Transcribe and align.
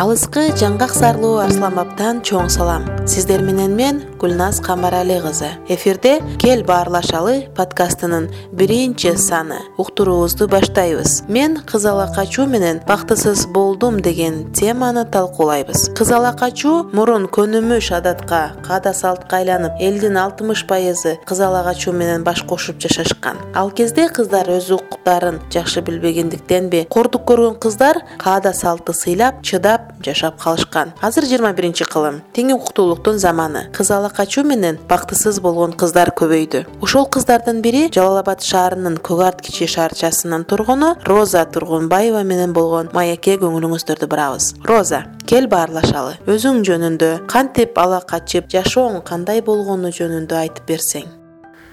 алыскы 0.00 0.46
жаңгак 0.56 0.94
зарлуу 0.96 1.34
арслан 1.42 1.74
баптан 1.76 2.20
чоң 2.24 2.46
салам. 2.48 2.86
Сиздер 3.10 3.42
менен 3.44 3.74
мен 3.76 3.98
гүлназ 4.20 4.62
камбарали 4.64 5.18
кызы 5.20 5.50
эфирде 5.68 6.14
кел 6.40 6.62
баарлашалы 6.64 7.50
подкастынын 7.56 8.30
биринчи 8.56 9.12
саны. 9.20 9.58
Уктуруубузду 9.76 10.48
баштайбыз. 10.48 11.24
Мен 11.28 11.58
кыз 11.68 11.84
ала 11.84 12.06
качуу 12.14 12.46
менен 12.46 12.80
бактысыз 12.88 13.46
болдум 13.52 14.00
деген 14.00 14.54
теманы 14.54 15.04
талкуулайбыз. 15.04 15.90
Кыз 15.92 16.12
ала 16.16 16.32
качуу 16.32 16.88
мурун 16.94 17.28
көнүмүш 17.28 17.92
адатка 17.98 18.54
каада 18.64 18.94
салтка 18.94 19.42
айланып 19.42 19.84
элдин 19.84 20.16
алтымыш 20.16 20.64
пайызы 20.66 21.18
кыз 21.28 21.44
ала 21.44 21.62
качуу 21.64 21.92
менен 21.92 22.24
баш 22.24 22.42
кошуп 22.48 22.80
жашашкан. 22.80 23.36
Ал 23.54 23.70
кезде 23.70 24.08
кыздар 24.08 24.48
өз 24.48 24.72
укуктарын 24.72 25.42
жакшы 25.52 25.84
билбегендиктенби. 25.84 26.86
Кордук 26.88 27.28
көргөн 27.28 27.60
кыздар 27.60 28.00
каада 28.18 28.54
салтты 28.54 28.94
сыйлап 28.94 29.42
чыдап 29.42 29.89
жашап 30.04 30.38
калышкан. 30.40 30.92
Азыр 31.00 31.24
жыйырма 31.24 31.52
биринчи 31.52 31.84
кылым. 31.84 32.22
Тең 32.34 32.54
укуктуулуктун 32.54 33.18
заманы. 33.18 33.66
Кыз 33.76 33.90
ала 33.90 34.10
качуу 34.10 34.44
менен 34.44 34.78
бактысыз 34.88 35.40
болгон 35.40 35.72
кыздар 35.72 36.12
көбөйдү. 36.16 36.64
Ошол 36.82 37.06
кыздардын 37.06 37.62
бири 37.62 37.88
жалал 37.92 38.20
абад 38.22 38.42
шаарынын 38.42 38.98
көк 38.98 39.22
арт 39.26 39.40
кичи 39.42 39.66
шаарчасынын 39.66 40.44
тургуну 40.44 40.94
роза 41.04 41.44
тургунбаева 41.44 42.22
менен 42.24 42.52
болгон 42.52 42.90
маекке 42.92 43.36
көңүлүңүздөрдү 43.42 44.08
бурабыз. 44.10 44.54
Роза 44.64 45.04
кел 45.26 45.46
баарлашалы. 45.48 46.16
Өзүң 46.26 46.64
жөнүндө 46.66 47.12
кантип 47.30 47.78
ала 47.78 48.00
качып 48.00 48.50
жашооң 48.50 49.02
кандай 49.06 49.42
болгону 49.44 49.92
жөнүндө 49.94 50.44
айтып 50.44 50.70
берсең 50.74 51.19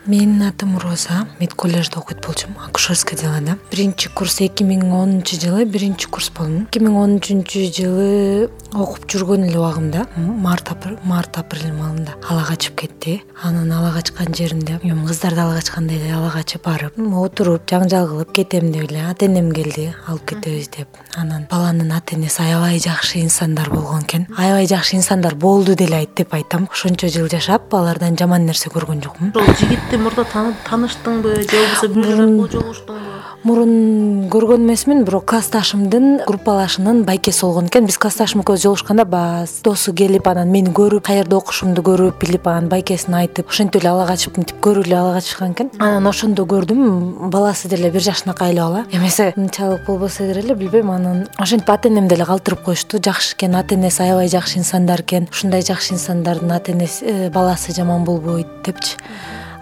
менин 0.08 0.42
атым 0.48 0.78
роза. 0.78 1.28
Мед 1.40 1.54
колледжде 1.54 1.98
окуйт 2.00 2.26
болчумун. 2.26 2.64
Акушерский 2.66 3.18
делода 3.18 3.58
биринчи 3.72 4.10
курс 4.10 4.40
эки 4.42 4.64
миң 4.64 4.91
онунчу 4.91 5.36
жылы 5.40 5.66
биринчи 5.66 6.08
курс 6.08 6.30
болдум. 6.30 6.68
эки 6.72 6.80
миң 6.80 6.96
он 6.96 7.18
үчүнчү 7.20 7.68
жылы 7.76 8.49
окуп 8.74 9.05
жүргөн 9.08 9.48
эле 9.48 9.60
убагымда 9.60 10.08
март 10.18 10.72
март 11.04 11.38
апрель 11.38 11.74
маалында 11.74 12.16
ала 12.30 12.44
качып 12.44 12.76
кетти. 12.76 13.22
Анан 13.44 13.72
ала 13.72 13.91
качкан 13.94 14.34
жеринде 14.34 14.80
эми 14.84 15.08
кыздарды 15.08 15.41
ала 15.41 15.55
качкандай 15.55 15.98
эле 15.98 16.14
ала 16.16 16.32
качып 16.32 16.64
барып 16.66 16.98
отуруп 16.98 17.68
жаңжал 17.70 18.08
кылып 18.08 18.32
кетем 18.34 18.71
деп 18.71 18.90
эле 18.90 19.05
ата 19.10 19.26
энем 19.26 19.52
келди. 19.52 19.94
Алып 20.08 20.26
кетебиз 20.30 20.70
деп. 20.70 20.88
Анан 21.16 21.48
баланын 21.49 21.92
ата 21.92 22.16
энеси 22.16 22.42
аябай 22.42 22.80
жакшы 22.80 23.20
инсандар 23.20 23.70
болгон 23.70 24.04
экен. 24.04 24.27
Аябай 24.38 24.68
жакшы 24.68 24.96
инсандар 24.96 25.36
болду 25.36 25.76
деле 25.76 26.08
деп 26.16 26.34
айтам. 26.34 26.70
Ошончо 26.71 27.08
жыл 27.08 27.27
жашап 27.30 27.74
алардан 27.74 28.18
жаман 28.18 28.46
нерсе 28.46 28.70
көргөн 28.70 29.04
жокмун. 29.04 29.32
Ошол 29.36 29.96
мурда 30.03 30.26
тааныштыңбы? 30.31 31.41
Же 31.43 31.57
болбосо 31.57 31.87
бир 31.93 32.12
жолу 32.15 32.48
жолугуштуңбу 32.48 33.17
мурун 33.48 34.27
көргөн 34.31 34.65
эмесмин 34.65 35.03
бирок 35.07 35.27
классташымдын 35.29 36.23
группалашынын 36.27 37.03
байкеси 37.07 37.45
болгон 37.45 37.70
экен. 37.70 37.85
Биз 37.87 37.98
классташым 38.01 38.41
экөөбүз 38.41 38.63
жолугушканда 38.65 39.05
баягы 39.07 39.48
досу 39.63 39.93
келип 39.95 40.27
анан 40.27 40.51
мени 40.51 40.73
көрүп 40.75 41.05
каерде 41.07 41.37
окушумду 41.37 41.84
көрүп 41.85 42.20
билип 42.23 42.48
анан 42.49 42.68
байкесине 42.71 43.21
айтып 43.21 43.53
ошентип 43.53 43.81
эле 43.81 43.93
ала 43.93 44.07
качып 44.09 44.40
мынтип 44.40 44.59
көрүп 44.63 44.90
эле 44.90 44.98
ала 44.99 45.13
качышкан 45.15 45.55
экен. 45.55 45.71
Анан 45.79 46.09
ошондо 46.12 46.43
көрдүм. 46.49 47.29
Баласы 47.31 47.70
деле 47.70 47.91
бир 47.91 48.03
жашынакай 48.09 48.51
эле 48.51 48.62
бала 48.62 48.85
эмесе 48.91 49.31
мынчалык 49.37 49.85
болбосо 49.87 50.27
деле 50.34 50.55
билбейм 50.55 50.91
анан 50.91 51.27
ошентип 51.37 51.70
ата 51.70 51.87
энем 51.87 52.07
деле 52.07 52.25
калтырып 52.25 52.63
коюшту. 52.65 52.99
Жакшы 52.99 53.35
экен 53.35 53.55
ата 53.55 53.75
энеси 53.75 54.01
аябай 54.01 54.27
жакшы 54.27 54.59
инсандар 54.59 55.01
экен. 55.01 55.29
Ушундай 55.31 55.62
жакшы 55.62 55.93
инсандардын 55.93 56.51
ата 56.51 56.71
энеси 56.71 57.05
э, 57.05 57.29
баласы 57.29 57.71
жаман 57.71 58.03
болбойт 58.03 58.48
депчи 58.65 58.98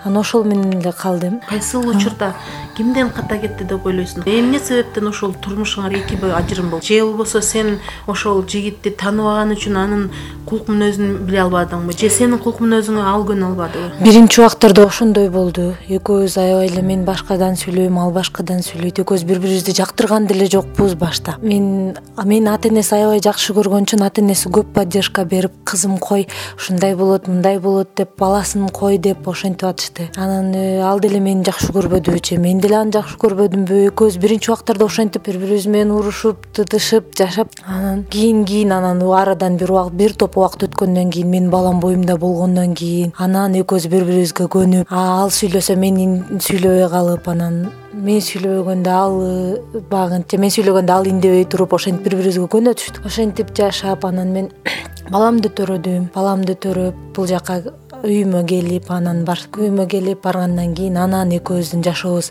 анан 0.06 0.18
ошол 0.18 0.44
менен 0.44 0.80
эле 0.80 0.92
калдым. 0.92 1.42
Кайсыл 1.50 1.88
учурда? 1.90 2.36
Кимден 2.78 3.10
ката 3.10 3.38
кетти 3.40 3.64
деп 3.64 3.86
ойлойсуң? 3.86 4.26
Эмне 4.30 4.60
себептен 4.60 5.08
ошол 5.08 5.34
турмушуңар 5.34 5.96
экиби 5.98 6.30
ажырым 6.30 6.70
болду 6.70 6.86
же 6.86 7.02
болбосо 7.02 7.42
сен 7.42 7.80
ошол 8.08 8.44
жигитти 8.46 8.92
тааныбаган 8.92 9.56
үчүн 9.56 9.78
анын 9.80 10.10
кулк 10.46 10.68
мүнөзүн 10.70 11.26
биле 11.26 11.42
албадыңбы? 11.46 11.96
Же 11.98 12.10
сенин 12.10 12.38
кулк 12.38 12.60
мүнөзүңө 12.62 13.02
ал 13.02 13.26
көнө 13.26 13.50
албадыбы? 13.50 14.04
Биринчи 14.04 14.42
убактарда 14.42 14.86
ошондой 14.86 15.30
болду. 15.30 15.74
Экөөбүз 15.88 16.38
аябай 16.38 16.70
эле 16.70 16.84
мен 16.86 17.06
башкадан 17.08 17.58
сүйлөйм 17.58 17.98
ал 17.98 18.12
башкадан 18.14 18.62
сүйлөйт. 18.62 19.02
Экөөбүз 19.02 19.26
бири 19.26 19.40
бирибизди 19.40 19.74
жактырган 19.74 20.28
деле 20.28 20.46
жокпуз 20.46 20.94
башта. 21.00 21.38
Мен 21.42 21.98
мени 22.24 22.52
ата 22.52 22.70
энеси 22.70 22.94
аябай 22.94 23.24
жакшы 23.24 23.56
көргөн 23.58 23.88
үчүн 23.88 24.06
ата 24.06 24.22
энеси 24.22 24.52
көп 24.52 24.74
поддержка 24.76 25.26
берип 25.26 25.56
кызым 25.64 25.98
кой 25.98 26.28
ушундай 26.58 26.96
болот 26.96 27.28
мындай 27.28 27.58
болот 27.60 27.96
деп 27.96 28.18
баласын 28.20 28.70
кой 28.70 28.98
деп 28.98 29.28
ошентип 29.28 29.70
атышты 29.70 29.95
анан 30.16 30.54
э, 30.56 30.82
ал 30.82 31.00
деле 31.00 31.20
мени 31.20 31.44
жакшы 31.46 31.72
көрбөдүбү 31.76 32.20
же 32.24 32.38
мен 32.42 32.60
деле 32.60 32.78
аны 32.78 32.92
жакшы 32.92 33.18
көрбөдүмбү 33.22 33.80
экөөбүз 33.92 34.18
биринчи 34.22 34.52
убактарда 34.52 34.86
ошентип 34.86 35.26
бири 35.28 35.40
бирибиз 35.40 35.68
менен 35.68 35.92
урушуп 35.96 36.46
тытышып 36.54 37.16
жашап. 37.18 37.50
Анан 37.66 38.04
кийин 38.04 38.46
кийин 38.46 38.72
анан 38.72 39.02
арадан 39.02 39.58
бир 39.58 39.72
убакыт 39.72 39.94
бир 39.94 40.14
топ 40.14 40.38
убакыт 40.38 40.68
өткөндөн 40.70 41.12
кийин 41.12 41.30
менин 41.30 41.50
балам 41.50 41.80
боюмда 41.80 42.18
болгондон 42.18 42.76
кийин 42.76 43.14
анан 43.18 43.56
экөөбүз 43.56 43.88
бири 43.88 44.06
бирибизге 44.06 44.48
көнүп 44.48 44.92
ал 44.92 45.32
сүйлөсө 45.32 45.76
мен 45.76 46.24
сүйлөбөй 46.40 46.90
калып 46.90 47.28
анан 47.28 47.66
мен 47.94 48.20
сүйлөбөгөндө 48.22 48.92
ал 48.92 49.16
э, 49.24 49.82
баягы 49.90 50.24
же 50.30 50.38
мен 50.38 50.52
сүйлөгөндө 50.52 50.92
ал 50.92 51.08
индебей 51.08 51.46
туруп 51.46 51.74
ошентип 51.78 52.04
бири 52.04 52.20
бирибизге 52.20 52.50
көнө 52.52 52.76
түштүк. 52.76 53.06
Ошентип 53.08 53.56
жашап 53.56 54.06
анан 54.06 54.34
мен 54.36 54.52
баламды 55.14 55.50
төрөдүм. 55.50 56.12
Баламды 56.16 56.58
төрөп 56.60 56.96
бул 57.16 57.28
жака 57.28 57.62
үйүмө 58.06 58.44
келип 58.46 58.92
анан 58.94 59.24
үйүмө 59.58 59.88
келип 59.90 60.22
баргандан 60.26 60.76
кийин 60.78 60.98
анан 61.02 61.32
экөөбүздүн 61.40 61.82
жашообуз 61.88 62.30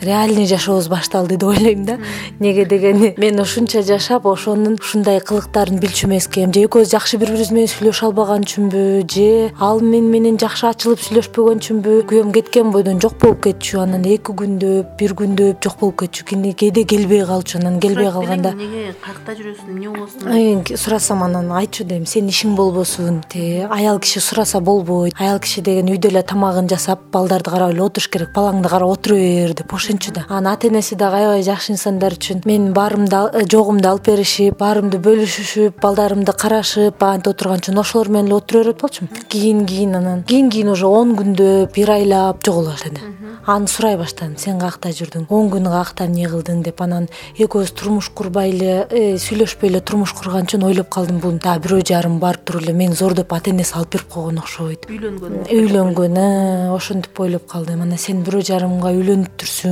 реальный 0.00 0.46
жашообуз 0.46 0.88
башталды 0.88 1.36
деп 1.36 1.48
ойлойм 1.48 1.84
да. 1.84 1.98
Эмнеге 2.40 2.64
дегенде 2.64 3.14
мен 3.16 3.40
ушунча 3.40 3.82
жашап 3.82 4.26
ошонун 4.26 4.78
ушундай 4.80 5.20
кылыктарын 5.20 5.78
билчү 5.78 6.06
эмес 6.08 6.28
экенм 6.28 6.52
же 6.54 6.64
экөөбүз 6.64 6.90
жакшы 6.90 7.18
бири 7.18 7.34
бирибиз 7.34 7.50
менен 7.52 7.70
сүйлөшө 7.72 8.06
албаган 8.08 8.44
үчүнбү 8.44 8.82
же 9.10 9.52
ал 9.60 9.80
мени 9.80 10.08
менен 10.08 10.38
жакшы 10.40 10.68
ачылып 10.70 11.00
сүйлөшпөгөн 11.04 11.60
үчүнбү 11.62 11.94
күйөөм 12.10 12.32
кеткен 12.36 12.70
бойдон 12.74 13.00
жок 13.02 13.16
болуп 13.22 13.42
кетчү 13.46 13.80
анан 13.82 14.04
эки 14.04 14.34
күндөп 14.40 14.94
бир 14.98 15.14
күндөп 15.18 15.62
жок 15.64 15.78
болуп 15.80 16.04
кетчү. 16.04 16.24
Кээде 16.24 16.84
келбей 16.84 17.24
калчу 17.26 17.58
анан 17.58 17.80
келбей 17.80 18.10
калганда 18.10 18.54
эмнеге 18.54 18.94
каякта 19.02 19.34
жүрөсүң 19.38 19.70
эмне 19.74 19.88
болосуң 19.90 20.76
сурасам 20.76 21.22
анан 21.26 21.50
айтчу 21.52 21.84
дейм 21.88 22.06
сенин 22.06 22.30
ишиң 22.32 22.54
болбосун 22.56 23.22
тиги 23.28 23.66
аял 23.70 23.98
киши 23.98 24.20
сураса 24.20 24.60
болбойт. 24.60 25.14
Аял 25.18 25.40
киши 25.40 25.62
деген 25.62 25.90
үйдө 25.92 26.10
эле 26.12 26.22
тамагын 26.22 26.68
жасап 26.70 27.02
балдарды 27.12 27.50
карап 27.50 27.72
эле 27.74 27.82
отуруш 27.82 28.08
керек 28.08 28.32
балаңды 28.36 28.70
карап 28.70 28.94
отура 28.96 29.16
бер 29.18 29.54
деп 29.54 29.72
ошентчү 29.84 30.14
да. 30.16 30.24
Анан 30.28 30.54
ата 30.54 30.68
энеси 30.68 30.96
дагы 30.96 31.20
аябай 31.20 31.42
жакшы 31.44 31.74
инсандар 31.74 32.16
үчүн 32.16 32.42
менин 32.48 32.72
баарымды 32.72 33.20
э, 33.32 33.44
жогумду 33.50 33.90
алып 33.90 34.08
беришип 34.08 34.56
баарымды 34.58 35.00
бөлүшүшүп 35.04 35.80
балдарымды 35.82 36.32
карашып 36.32 37.04
антип 37.04 37.34
отурган 37.34 37.60
үчүн 37.60 37.80
ошолор 37.84 38.08
менен 38.08 38.32
эле 38.32 38.38
отура 38.40 38.64
берип 38.64 38.78
атпалчумун 38.78 39.28
кийин 39.28 39.66
кийин 39.66 39.96
анан 40.00 40.22
кийин 40.24 40.50
кийин 40.50 40.72
уже 40.72 40.86
он 40.86 41.16
күндөп 41.18 41.74
бир 41.74 41.90
айлап 41.98 42.40
жоголо 42.44 42.72
баштады. 42.72 43.00
Аны 43.46 43.68
сурай 43.68 43.98
баштадым 44.00 44.38
сен 44.40 44.56
каякта 44.56 44.88
жүрдүң? 44.88 45.26
Он 45.28 45.50
күн 45.52 45.68
каякта 45.68 46.06
эмне 46.06 46.30
кылдың? 46.32 46.62
деп 46.64 46.80
анан 46.80 47.10
экөөбүз 47.36 47.74
турмуш 47.76 48.08
курбай 48.16 48.54
эле 48.54 48.86
э, 48.88 49.18
сүйлөшпөй 49.20 49.68
эле 49.68 49.82
турмуш 49.84 50.14
курган 50.16 50.48
үчүн 50.48 50.64
ойлоп 50.64 50.88
калдым. 50.88 51.18
Бул 51.20 51.36
дагы 51.36 51.66
бирөө 51.66 51.84
жарым 51.84 52.16
барып 52.22 52.46
туруп 52.48 52.64
эле 52.64 52.72
мени 52.72 52.96
зордоп 52.96 53.34
ата 53.36 53.52
энеси 53.52 53.76
алып 53.76 53.98
берип 53.98 54.08
койгон 54.14 54.40
окшойт 54.40 54.88
үйлөнгөн. 54.88 55.36
Үйлөнгөн 55.52 56.16
э, 56.16 56.72
ошентип 56.72 57.20
ойлоп 57.20 57.44
калдым. 57.50 57.84
Анан 57.84 58.00
сен 58.00 58.24
бирөө 58.24 58.46
жарымга 58.48 58.94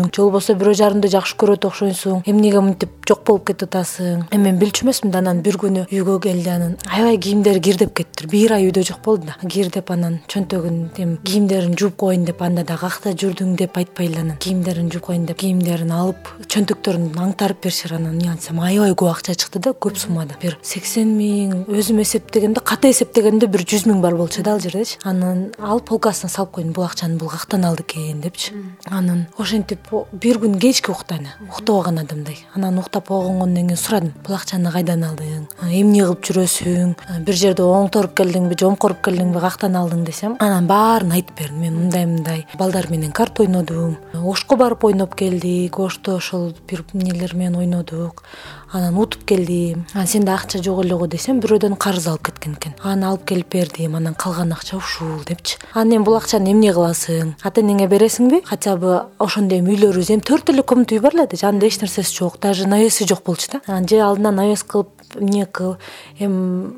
же 0.08 0.22
болбосо 0.22 0.54
бирөө 0.54 0.74
жарымды 0.80 1.08
жакшы 1.12 1.36
көрөт 1.38 1.66
окшойсуң 1.68 2.22
эмнеге 2.26 2.60
мынтип 2.60 2.90
жок 3.08 3.24
болуп 3.26 3.46
кетип 3.50 3.68
атасың? 3.68 4.26
Эми 4.32 4.50
мен 4.50 4.58
билчү 4.58 4.84
эмесмин 4.84 5.12
да 5.12 5.18
анан 5.22 5.42
бир 5.42 5.56
күнү 5.60 5.86
үйгө 5.90 6.18
келди 6.26 6.50
анан. 6.50 6.76
Аябай 6.90 7.18
кийимдери 7.18 7.60
кирдеп 7.60 7.94
кетиптир 7.94 8.28
бир 8.30 8.52
ай 8.56 8.68
үйдө 8.68 8.84
жок 8.86 9.02
болду 9.04 9.26
да. 9.26 9.36
Кирдеп 9.48 9.90
анан 9.90 10.20
чөнтөгүн 10.28 10.78
эми 10.98 11.18
кийимдерин 11.24 11.76
жууп 11.78 11.96
коеюн 11.96 12.24
деп 12.24 12.42
анда 12.42 12.64
да 12.64 12.76
каякта 12.80 13.12
жүрдүң 13.12 13.56
деп 13.56 13.76
айтпай 13.76 14.06
эле 14.06 14.20
анан. 14.20 14.36
Кийимдерин 14.38 14.90
жууп 14.92 15.06
коеюн 15.10 15.26
деп 15.26 15.38
кийимдерин 15.42 15.92
алып 15.92 16.30
чөнтөктөрүн 16.48 17.18
аңтарып 17.26 17.62
беришир 17.64 17.96
анан. 17.98 18.12
Эмне 18.12 18.30
антсам 18.32 18.60
аябай 18.60 18.92
көп 18.92 19.12
акча 19.12 19.34
чыкты 19.34 19.62
да 19.62 19.72
көп 19.72 19.98
суммада. 19.98 20.36
Бир 20.42 20.58
сексен 20.62 21.14
миң 21.18 21.66
өзүм 21.68 22.02
эсептегенде 22.02 22.60
ката 22.60 22.90
эсептегенде 22.90 23.46
бир 23.46 23.64
жүз 23.64 23.86
миң 23.90 24.02
бар 24.02 24.16
болчу 24.16 24.42
да 24.42 24.54
ал 24.54 24.60
жердечи. 24.60 24.98
Анан 25.04 25.50
алып 25.58 25.88
полкасына 25.90 26.30
салып 26.30 26.52
койдум 26.58 26.72
бул 26.72 26.84
акчаны 26.84 27.18
бул 27.18 27.28
каяктан 27.32 27.64
алды 27.64 27.84
экен 27.86 28.20
депчи. 28.20 28.52
Анан 28.86 29.26
ошентип 29.38 29.91
бир 30.12 30.38
күн 30.42 30.58
кечки 30.60 30.90
укту 30.90 31.14
аны 31.14 31.32
уктабаган 31.48 31.98
адамдай. 32.02 32.38
Анан 32.54 32.78
уктап 32.78 33.08
койгондон 33.08 33.54
кийин 33.54 33.76
сурадым 33.76 34.12
бул 34.26 34.36
акчаны 34.36 34.72
кайдан 34.72 35.04
алдың? 35.04 35.46
Эмне 35.68 36.02
кылып 36.04 36.24
жүрөсүң? 36.28 36.94
Бир 37.26 37.38
жерде 37.38 37.62
оңторуп 37.62 38.14
келдиңби 38.16 38.58
же 38.58 38.66
омкоруп 38.70 39.02
келдиңби 39.04 39.40
каяктан 39.40 39.76
алдың? 39.76 40.04
десем 40.04 40.36
анан 40.40 40.66
баарын 40.66 41.12
айтып 41.18 41.38
бердим. 41.38 41.60
Мен 41.60 41.76
мындай 41.76 42.06
мындай 42.06 42.46
балдар 42.58 42.88
менен 42.90 43.12
карта 43.12 43.42
ойнодум. 43.42 43.96
Ошко 44.14 44.56
барып 44.56 44.84
ойноп 44.84 45.14
келдик 45.14 45.78
ошто 45.78 46.16
ошол 46.16 46.52
бир 46.68 46.84
эмнелер 46.94 47.34
менен 47.34 47.56
ойнодук 47.56 48.24
анан 48.72 48.96
утуп 48.98 49.24
келдим. 49.24 49.84
Анан 49.94 50.06
сенде 50.06 50.32
акча 50.32 50.62
жок 50.62 50.82
эле 50.84 50.96
го 50.96 51.06
десем 51.06 51.40
бирөөдөн 51.40 51.76
карыз 51.76 52.06
алып 52.08 52.26
кеткен 52.28 52.54
экен. 52.56 52.74
Аны 52.82 53.06
алып 53.06 53.26
келип 53.28 53.50
бердим 53.52 53.96
анан 53.96 54.14
калган 54.14 54.52
акча 54.52 54.76
ушул 54.76 55.20
депчи. 55.28 55.58
Анан 55.74 55.98
эми 55.98 56.04
бул 56.04 56.16
акчаны 56.16 56.52
эмне 56.52 56.72
кыласың? 56.72 57.34
Ата 57.42 57.60
энеңе 57.60 57.88
бересиңби? 57.88 58.42
Хотя 58.44 58.76
бы 58.76 59.04
ошондой 59.18 59.60
эми 59.60 59.76
үйлөрүбүз 59.76 60.12
эми 60.14 60.24
төрт 60.24 60.50
эле 60.50 60.62
комната 60.62 60.96
үй 60.96 61.02
бар 61.04 61.14
эле 61.14 61.26
да 61.26 61.36
жанында 61.36 61.68
эч 61.68 61.80
нерсеси 61.82 62.16
жок 62.16 62.40
даже 62.40 62.66
навеси 62.66 63.06
жок 63.06 63.22
болчу 63.26 63.52
да. 63.52 63.60
Анан 63.66 63.88
же 63.88 64.00
алдына 64.00 64.32
навес 64.32 64.64
кылып 64.64 64.88
эмне 65.20 65.46
кыл 65.46 65.76
эми 66.18 66.72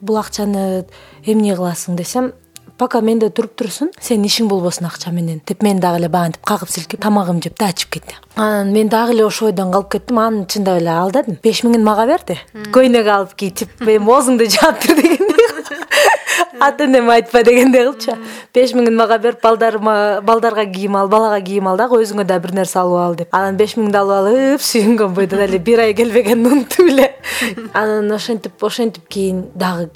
бул 0.00 0.16
акчаны 0.16 0.86
эмне 1.24 1.56
кыласың 1.56 1.96
десем 1.96 2.32
пока 2.80 3.02
менде 3.04 3.28
туруп 3.28 3.58
турсун 3.60 3.90
сенин 4.00 4.24
ишиң 4.30 4.48
болбосун 4.48 4.88
акча 4.88 5.12
менен 5.12 5.42
деп 5.46 5.62
мени 5.62 5.84
дагы 5.84 6.00
эле 6.00 6.08
баягынтип 6.08 6.46
кагып 6.48 6.72
силкеп 6.72 7.02
тамагымды 7.04 7.50
жеп 7.50 7.58
дагы 7.60 7.88
кетти 7.92 8.16
анан 8.40 8.72
мен 8.72 8.88
дагы 8.88 9.12
эле 9.12 9.26
ошол 9.26 9.48
ойдон 9.48 9.72
калып 9.72 9.90
кеттим. 9.92 10.18
Аны 10.18 10.46
чындап 10.46 10.80
эле 10.80 10.90
ал 10.90 11.10
дедим. 11.10 11.36
Беш 11.42 11.62
миңин 11.64 11.84
мага 11.84 12.06
берди 12.06 12.38
көйнөк 12.72 13.08
алып 13.16 13.34
кийитип 13.36 13.82
эми 13.84 14.08
оозуңду 14.08 14.48
жаап 14.48 14.80
тур 14.80 14.96
дегендей 14.96 15.46
ата 16.60 16.84
энеме 16.84 17.12
айтпа 17.18 17.42
дегендей 17.44 17.84
кылчу 17.84 18.16
беш 18.54 18.72
миңин 18.76 18.96
мага 18.96 19.18
берип 19.18 19.42
балдарыма 19.42 20.20
балдарга 20.24 20.64
кийим 20.64 20.96
ал 20.96 21.08
балага 21.08 21.40
кийим 21.44 21.68
ал 21.68 21.76
дагы 21.76 22.00
өзүңө 22.00 22.24
дагы 22.24 22.48
бир 22.48 22.54
нерсе 22.60 22.78
алып 22.80 23.02
ал 23.04 23.18
деп. 23.20 23.34
Анан 23.34 23.60
беш 23.60 23.76
миңди 23.76 24.00
алып 24.00 24.16
алып 24.20 24.64
сүйүнгөн 24.70 25.14
бойдон 25.16 25.44
эле 25.48 25.58
бир 25.58 25.84
ай 25.84 25.94
келбегенин 25.94 26.46
унутуп 26.52 26.88
эле 26.88 27.10
анан 27.74 28.10
ошентип 28.12 28.64
ошентип 28.64 29.08
кийин 29.08 29.46
дагы 29.54 29.90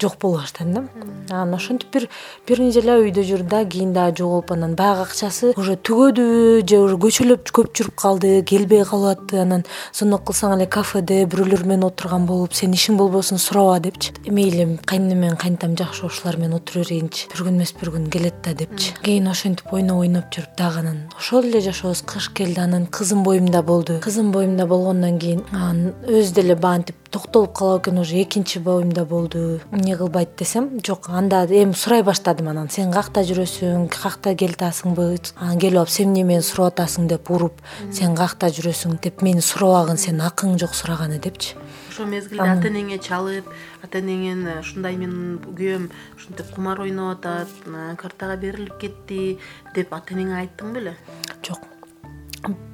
жок 0.00 0.18
боло 0.20 0.38
баштадым 0.38 0.74
да. 0.74 0.84
Анан 1.30 1.54
ошентип 1.54 1.92
бир 1.92 2.08
бир 2.46 2.60
неделя 2.60 2.98
үйдө 3.00 3.22
жүрдү 3.26 3.48
да 3.48 3.64
кийин 3.64 3.92
дагы 3.92 4.16
жоголуп 4.18 4.52
анан 4.52 4.74
баягы 4.74 5.06
акчасы 5.06 5.52
уже 5.56 5.76
түгөдүбү 5.76 6.66
же 6.68 6.78
уже 6.78 6.96
көчөлөп 7.04 7.50
көп 7.54 7.72
жүрүп 7.74 7.96
калды 7.96 8.42
келбей 8.42 8.84
калып 8.84 9.18
атты 9.18 9.40
анан 9.42 9.64
звонок 9.92 10.26
кылсаң 10.28 10.56
эле 10.56 10.66
кафеде 10.66 11.24
бирөөлөр 11.24 11.64
менен 11.64 11.88
отурган 11.88 12.26
болуп 12.26 12.54
сенин 12.54 12.74
ишиң 12.78 12.98
болбосун 13.00 13.38
сураба 13.38 13.80
депчи. 13.80 14.12
Мейли 14.26 14.78
кайненем 14.84 15.24
менен 15.24 15.36
кайнатам 15.36 15.76
жакшы 15.76 16.06
ушулар 16.06 16.36
менен 16.36 16.58
отура 16.58 16.84
берейинчи 16.84 17.28
бир 17.32 17.46
күн 17.46 17.58
эмес 17.60 17.74
бир 17.80 17.92
күн 17.94 18.08
келет 18.10 18.42
да 18.44 18.54
депчи. 18.54 18.94
Кийин 19.02 19.28
ошентип 19.28 19.72
ойноп 19.72 20.04
ойноп 20.04 20.30
жүрүп 20.34 20.56
дагы 20.58 20.84
анан 20.84 21.02
ошол 21.18 21.44
эле 21.44 21.60
жашообуз 21.60 22.02
кыш 22.02 22.30
келди. 22.34 22.60
Анан 22.60 22.86
кызым 22.86 23.22
боюмда 23.22 23.62
болду. 23.62 24.00
Кызым 24.00 24.32
боюмда 24.32 24.66
болгондон 24.66 25.18
кийин 25.18 25.44
анан 25.52 25.94
өзү 26.06 26.34
деле 26.34 26.54
баягынтип 26.54 26.99
токтолуп 27.10 27.52
калат 27.52 27.86
экен 27.86 27.98
уже 27.98 28.22
экинчи 28.22 28.58
боюмда 28.58 29.04
болду. 29.04 29.60
Эмне 29.72 29.96
кылбайт 29.96 30.36
десем 30.36 30.80
жок 30.86 31.08
анда 31.08 31.44
эми 31.46 31.72
сурай 31.72 32.02
баштадым 32.02 32.48
анан. 32.48 32.70
Сен 32.70 32.92
каякта 32.92 33.24
жүрөсүң 33.26 33.88
каякта 33.90 34.34
келатасыңбы 34.34 35.18
анан 35.36 35.58
келип 35.58 35.78
алып 35.78 35.90
сен 35.90 36.10
эмне 36.10 36.24
мени 36.24 36.42
сурап 36.42 36.74
атасың 36.74 37.08
деп 37.08 37.30
уруп 37.30 37.58
сен 37.90 38.14
каякта 38.14 38.50
жүрөсүң 38.54 39.00
деп 39.02 39.22
мени 39.22 39.42
сурабагын 39.42 39.98
сенин 39.98 40.22
акың 40.28 40.58
жок 40.58 40.74
сураганы 40.74 41.18
депчи. 41.18 41.56
Ошол 41.90 42.06
мезгилде 42.06 42.46
ата 42.46 42.70
энеңе 42.70 43.00
чалып 43.02 43.50
ата 43.82 43.98
энеңен 43.98 44.46
ушундай 44.60 44.96
менин 44.96 45.40
күйөөм 45.42 45.90
ушинтип 46.16 46.54
кумар 46.54 46.80
ойноп 46.86 47.18
атат 47.18 47.50
картага 47.98 48.36
берилип 48.36 48.78
кетти 48.78 49.38
деп 49.74 49.92
ата 49.92 50.14
энеңе 50.14 50.38
айттың 50.44 50.72
беле? 50.78 50.94
Жок 51.42 51.66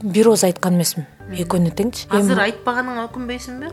бир 0.02 0.28
ооз 0.28 0.44
айткан 0.44 0.76
эмесмин. 0.76 1.06
Экөөнү 1.26 1.72
теңчи. 1.74 2.06
Азыр 2.14 2.38
айтпаганыңа 2.44 3.08
өкүнбөйсүңбү 3.08 3.72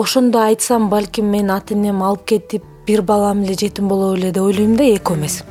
ошондо 0.00 0.40
айтсам 0.46 0.88
балким 0.88 1.28
мени 1.30 1.52
ата 1.52 1.74
энем 1.74 2.02
алып 2.02 2.24
кетип 2.32 2.64
бир 2.86 3.02
балам 3.02 3.42
эле 3.44 3.54
жетим 3.54 3.88
боло 3.88 4.14
беле 4.14 4.32
деп 4.32 4.42
ойлойм 4.42 4.76
да 4.76 4.84
экөө 4.94 5.18
эмес. 5.18 5.42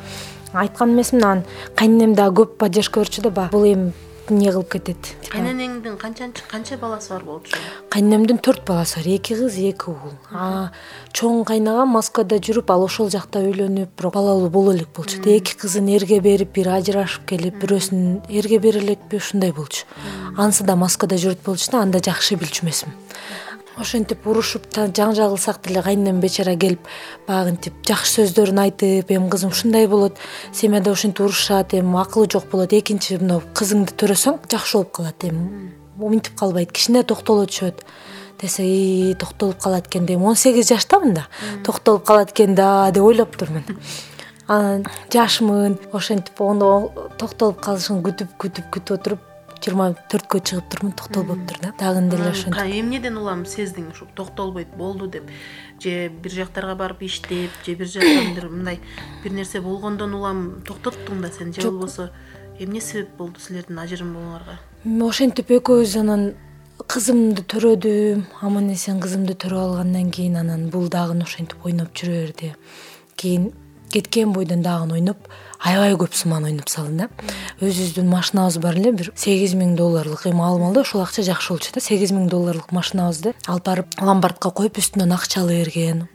Айткан 0.54 0.96
эмесмин 0.96 1.24
анан 1.24 1.44
кайненем 1.76 2.16
дагы 2.16 2.44
көп 2.44 2.58
поддержка 2.58 3.00
берчү 3.04 3.22
да 3.22 3.30
баягы 3.30 3.52
бул 3.52 3.66
эми 3.66 3.94
эмне 4.32 4.52
кылып 4.52 4.72
кетет. 4.76 5.10
Кайненеңдин 5.30 5.98
канчанчы 5.98 6.44
канча 6.50 6.78
баласы 6.78 7.14
бар 7.14 7.24
болчу? 7.24 7.58
Кайненемдин 7.90 8.40
төрт 8.40 8.66
баласы 8.66 9.00
бар. 9.00 9.08
Эки 9.16 9.36
кыз 9.36 9.58
эки 9.58 9.90
уул 9.90 10.70
чоң 11.16 11.46
кайнагам 11.48 11.94
москвада 11.96 12.40
жүрүп 12.44 12.72
ал 12.74 12.86
ошол 12.88 13.10
жакта 13.14 13.40
үйлөнүп 13.46 13.96
бирок 13.98 14.16
балалуу 14.18 14.50
боло 14.50 14.74
элек 14.76 14.90
болчу 14.96 15.22
эки 15.22 15.56
кызын 15.56 15.88
эрге 15.96 16.20
берип 16.20 16.54
бир 16.56 16.74
ажырашып 16.76 17.28
келип 17.30 17.62
бирөөсүн 17.64 18.26
эрге 18.30 18.60
бере 18.60 18.80
элекпи 18.80 19.18
ушундай 19.18 19.52
болчу. 19.52 19.86
Анысы 20.38 20.64
да 20.64 20.76
москвада 20.76 21.16
жүрөт 21.16 21.46
болчу 21.46 21.72
да 21.72 21.84
аны 21.84 21.92
да 21.96 22.00
жакшы 22.00 22.36
билчү 22.36 22.66
эмесмин 22.66 22.94
ошентип 23.80 24.28
урушуп 24.28 24.68
жаңжал 24.74 25.36
кылсак 25.36 25.62
деле 25.68 25.82
кайненем 25.84 26.20
бечара 26.20 26.56
келип 26.56 26.88
баягынтип 27.28 27.82
жакшы 27.88 28.22
сөздөрүн 28.22 28.62
айтып 28.66 29.12
эми 29.12 29.30
кызым 29.30 29.52
ушундай 29.52 29.88
болот 29.88 30.18
семьяда 30.54 30.92
ушинтип 30.92 31.26
урушушат 31.26 31.74
эми 31.74 32.00
акылы 32.02 32.30
жок 32.32 32.50
болот 32.52 32.74
экинчи 32.74 33.20
мына 33.22 33.42
кызыңды 33.54 33.96
төрөсөң 34.00 34.40
жакшы 34.52 34.78
болуп 34.78 34.92
калат 35.00 35.28
эми 35.28 35.72
мынтип 35.98 36.36
калбайт 36.40 36.72
кичине 36.72 37.04
токтоло 37.04 37.46
түшөт. 37.48 37.84
Десе 38.42 39.16
токтолуп 39.20 39.62
калат 39.64 39.88
экен 39.88 40.06
дейм. 40.06 40.24
Он 40.24 40.36
сегиз 40.36 40.68
жаштамын 40.68 41.14
да 41.14 41.28
токтолуп 41.64 42.04
калат 42.06 42.32
экен 42.32 42.56
да 42.56 42.92
деп 42.92 43.04
ойлоптурмун 43.04 43.64
анан 44.48 44.86
жашмын 45.14 45.78
ошентип 45.94 46.38
токтолуп 47.18 47.62
калышын 47.62 48.04
күтүп 48.06 48.36
күтүп 48.38 48.68
күтүп 48.76 49.00
отуруп 49.00 49.20
жыйырма 49.64 49.92
төрткө 50.12 50.40
чыгып 50.40 50.70
турмун 50.72 50.94
токтолбоптур 50.94 51.60
да. 51.62 51.74
Дагы 51.80 52.10
деле 52.10 52.30
ошентип. 52.30 52.60
эмнеден 52.60 53.18
улам 53.18 53.46
сездиң 53.46 53.92
ушу 53.92 54.08
токтолбойт 54.16 54.76
болду 54.78 55.08
деп. 55.08 55.24
Же 55.82 56.10
бир 56.10 56.32
жактарга 56.32 56.76
барып 56.76 57.04
иштеп 57.04 57.52
же 57.66 57.76
бир 57.76 57.88
жактан 57.88 58.34
бир 58.36 58.50
мындай 58.50 58.80
бир 59.24 59.32
нерсе 59.32 59.62
болгондон 59.62 60.14
улам 60.14 60.62
токтоттуң 60.66 61.22
да 61.22 61.32
сен 61.32 61.54
же 61.54 61.62
болбосо. 61.62 62.12
Эмне 62.60 62.82
себеп 62.82 63.18
болду 63.18 63.40
силердин 63.40 63.80
ажырым 63.80 64.14
болуңарга? 64.16 64.60
Ошентип 64.86 65.52
экөөбүз 65.52 65.98
анан 66.00 66.34
кызымды 66.84 67.44
төрөдүм 67.52 68.26
аман 68.44 68.70
эсен 68.74 69.00
кызымды 69.04 69.36
төрөп 69.36 69.60
алгандан 69.60 70.12
кийин 70.12 70.36
анан 70.38 70.70
бул 70.70 70.90
дагы 70.92 71.18
ошентип 71.24 71.66
ойноп 71.66 71.94
жүрө 71.96 72.18
берди 72.22 72.54
кийин 73.16 73.52
кеткен 73.96 74.34
бойдон 74.36 74.62
дагы 74.66 74.98
ойноп 74.98 75.30
аябай 75.64 75.96
көп 76.00 76.16
сумманы 76.18 76.52
ойноп 76.52 76.70
салдым 76.70 76.98
да. 76.98 77.08
Өзүбүздүн 77.64 78.10
машинабыз 78.12 78.58
бар 78.64 78.76
эле 78.80 78.92
бир 78.96 79.12
сегиз 79.16 79.56
миң 79.56 79.76
долларлык 79.80 80.28
эми 80.30 80.44
ал 80.44 80.60
маалда 80.60 80.84
ошол 80.84 81.06
акча 81.06 81.24
жакшы 81.24 81.54
болчу 81.54 81.72
да. 81.76 81.84
Сегиз 81.84 82.12
миң 82.16 82.28
долларлык 82.32 82.74
машинабызды 82.76 83.34
алып 83.48 83.66
барып 83.70 83.96
ломбардка 84.02 84.52
коюп 84.52 84.82
үстүнөн 84.82 85.16
акча 85.16 85.42
ала 85.42 85.56
берген. 85.56 86.06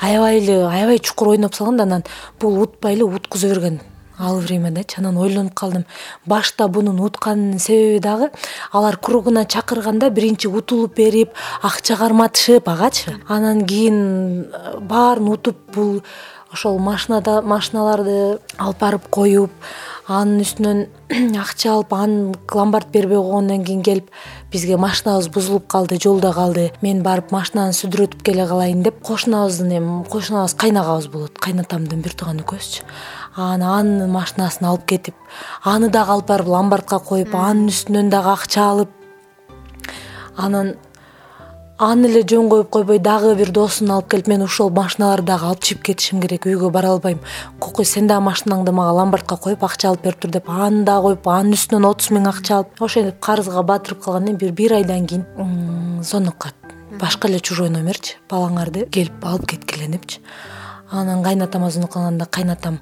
Аябай 0.00 0.40
эле 0.40 0.64
аябай 0.66 0.98
чукур 0.98 1.34
ойноп 1.34 1.54
салган 1.54 1.76
да 1.76 1.88
анан 1.88 2.04
бул 2.40 2.58
утпай 2.62 2.96
эле 2.96 3.04
уткуза 3.04 3.52
берген 3.52 3.80
ал 4.18 4.40
времядачы 4.40 4.98
анан 4.98 5.16
ойлонуп 5.16 5.54
калдым. 5.54 5.84
Башта 6.26 6.68
бунун 6.68 6.98
утканынын 7.00 7.58
себеби 7.58 8.00
дагы 8.02 8.30
алар 8.72 8.96
кругуна 8.96 9.44
чакырганда 9.44 10.10
биринчи 10.10 10.48
утулуп 10.48 10.96
берип 10.96 11.30
акча 11.62 11.96
карматышып 11.96 12.68
агачы. 12.68 13.16
Анан 13.28 13.64
кийин 13.66 14.42
э, 14.42 14.80
баарын 14.80 15.28
утуп 15.28 15.56
бул 15.72 16.02
ошол 16.52 16.78
машинада 16.78 17.42
машиналарды 17.42 18.38
алып 18.56 18.80
барып 18.80 19.08
коюп 19.12 19.50
анын 20.08 20.40
үстүнөн 20.40 20.78
акча 21.42 21.74
алып 21.74 21.92
аны 21.92 22.32
ломбард 22.54 22.88
бербей 22.92 23.20
койгондон 23.20 23.64
кийин 23.66 23.82
келип 23.84 24.08
бизге 24.52 24.78
машинабыз 24.80 25.28
бузулуп 25.28 25.66
калды 25.68 25.98
жолдо 26.00 26.32
калды 26.32 26.70
мен 26.80 27.02
барып 27.04 27.32
машинаны 27.34 27.76
сүдүрөтүп 27.76 28.24
келе 28.24 28.46
калайын 28.48 28.82
деп 28.86 29.02
кошунабыздын 29.04 29.76
эми 29.76 30.02
кошунабыз 30.08 30.56
кайнагабыз 30.56 31.10
болот 31.12 31.38
кайнатамдын 31.44 32.00
бир 32.00 32.16
тууган 32.16 32.40
экөөбүзчү 32.40 32.86
анан 33.36 33.68
анын 33.68 34.10
машинасын 34.10 34.70
алып 34.72 34.88
кетип 34.88 35.14
аны 35.64 35.92
дагы 35.92 36.16
алып 36.16 36.32
барып 36.32 36.48
ломбардка 36.56 36.98
коюп 36.98 37.36
анын 37.36 37.68
үстүнөн 37.74 38.08
дагы 38.14 38.32
акча 38.32 38.70
алып 38.72 38.96
анан 40.36 40.76
аны 41.78 42.08
эле 42.08 42.24
жөн 42.26 42.48
коюп 42.50 42.70
койбой 42.74 42.98
дагы 42.98 43.36
бир 43.38 43.52
досун 43.54 43.90
алып 43.94 44.08
келип 44.10 44.26
мен 44.28 44.42
ушул 44.42 44.70
машиналарды 44.74 45.30
дагы 45.30 45.46
алып 45.46 45.62
чыгып 45.62 45.84
кетишим 45.86 46.20
керек 46.20 46.46
үйгө 46.50 46.70
бара 46.74 46.90
албайм. 46.90 47.20
Кокуй 47.60 47.86
сен 47.86 48.08
дагы 48.10 48.24
машинаңды 48.26 48.72
мага 48.74 48.96
ломбардка 48.98 49.36
коюп 49.36 49.62
акча 49.62 49.92
алып 49.92 50.02
берип 50.02 50.18
тур 50.20 50.32
деп 50.34 50.50
аны 50.50 50.82
дагы 50.84 51.12
коюп 51.12 51.28
анын 51.30 51.54
үстүнөн 51.54 51.86
отуз 51.86 52.10
миң 52.10 52.26
акча 52.32 52.56
алып 52.58 52.82
ошентип 52.82 53.20
карызга 53.22 53.62
батырып 53.62 54.02
калгандан 54.02 54.36
бир 54.42 54.52
бир 54.52 54.74
айдан 54.80 55.06
кийин 55.06 56.02
звонок 56.02 56.38
кылат 56.38 56.98
башка 56.98 57.28
эле 57.28 57.38
чужой 57.38 57.70
номерчи 57.70 58.18
балаңарды 58.28 58.88
келип 58.90 59.22
алып 59.22 59.46
кеткиле 59.54 59.86
депчи 59.94 60.18
анан 60.90 61.22
кайнатама 61.22 61.70
звонок 61.70 61.92
кылганда 61.92 62.26
кайнатам. 62.26 62.80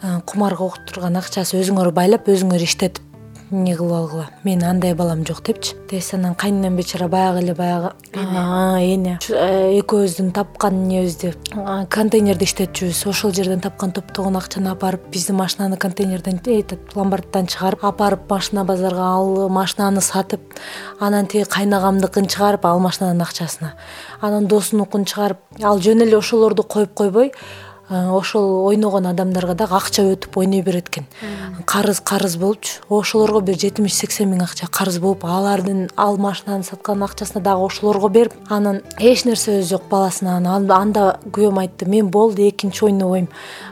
«Э, 0.00 0.20
кумарга 0.24 0.62
уктурган 0.62 1.16
акчасы 1.18 1.56
өзүңөр 1.58 1.90
байлап 1.90 2.28
өзүңөр 2.30 2.62
иштетип 2.62 3.07
эмне 3.50 3.74
кылып 3.76 3.92
алгыла? 3.92 4.26
Менин 4.44 4.64
андай 4.68 4.94
балам 4.94 5.24
жок 5.26 5.42
депчи. 5.46 5.74
Десе 5.90 6.16
анан 6.16 6.34
кайненем 6.34 6.76
бечара 6.76 7.08
баягы 7.08 7.40
эле 7.40 7.54
баягы. 7.54 7.92
Эне. 8.12 9.18
Э, 9.28 9.78
экөөбүздүн 9.80 10.32
тапкан 10.32 10.74
эмнебизди 10.74 11.34
контейнерде 11.90 12.44
иштетчүбүз. 12.44 13.06
Ошол 13.08 13.32
жерден 13.32 13.60
тапкан 13.60 13.92
топтогон 13.92 14.36
акчаны 14.36 14.68
алып 14.68 14.80
барып 14.82 15.08
биздин 15.12 15.36
машинаны 15.36 15.76
контейнерден 15.76 16.40
этот 16.44 16.94
ломбардтан 16.94 17.46
чыгарып 17.46 17.84
алып 17.84 17.98
барып 17.98 18.30
машина 18.30 18.64
базарга 18.64 19.02
ал 19.14 19.48
машинаны 19.48 20.00
сатып 20.00 20.40
анан 21.00 21.26
тиги 21.26 21.44
кайнагамдыкын 21.44 22.26
чыгарып 22.26 22.66
ал 22.66 22.80
машинанын 22.80 23.22
акчасына. 23.22 23.74
Анан 24.20 24.46
досунукун 24.46 25.04
чыгарып 25.04 25.38
ал 25.62 25.78
жөн 25.78 26.02
эле 26.02 26.18
ошолорду 26.18 26.62
коюп 26.62 26.94
койбой 26.94 27.32
ошол 27.90 28.66
ойногон 28.66 29.06
адамдарга 29.06 29.54
дагы 29.54 29.76
акча 29.76 30.02
өтүп 30.12 30.36
ойной 30.36 30.60
берет 30.62 30.88
экен 30.88 31.06
карыз 31.64 32.00
карыз 32.00 32.36
болупчу 32.36 32.82
ошолорго 32.90 33.40
бир 33.40 33.56
жетимиш 33.56 33.94
сексен 33.94 34.28
миң 34.28 34.42
акча 34.44 34.66
карыз 34.66 34.98
болуп 35.00 35.24
алардын 35.24 35.88
ал 35.96 36.18
машинаны 36.18 36.64
саткан 36.64 37.02
акчасына 37.02 37.42
дагы 37.42 37.64
ошолорго 37.64 38.08
берип 38.08 38.34
анан 38.50 38.82
эч 38.98 39.24
нерсе 39.24 39.60
өзү 39.60 39.68
жок 39.70 39.88
баласынан 39.88 40.46
анда 40.46 41.18
күйөөм 41.32 41.62
айтты 41.64 41.88
мен 41.88 42.10
болду 42.10 42.42
экинчи 42.48 42.84
ойнобойм 42.84 43.28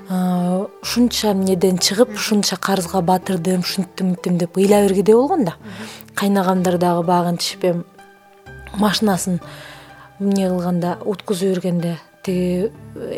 ушунча 0.08 1.32
эмнеден 1.32 1.76
чыгып 1.76 2.14
ушунча 2.16 2.56
карызга 2.56 3.02
батырдым 3.02 3.60
ушинттим 3.60 4.14
мынттим 4.14 4.38
деп 4.38 4.56
ыйла 4.56 4.82
бергидей 4.82 5.14
болгон 5.14 5.44
да. 5.44 5.54
Кайнагамдар 6.14 6.78
дагы 6.78 7.02
баягынтип 7.02 7.64
эми 7.64 7.84
машинасын 8.74 9.40
эмне 10.20 10.48
кылганда 10.48 10.98
уткузуп 11.04 11.48
бергенде 11.48 11.98
тиги 12.26 12.70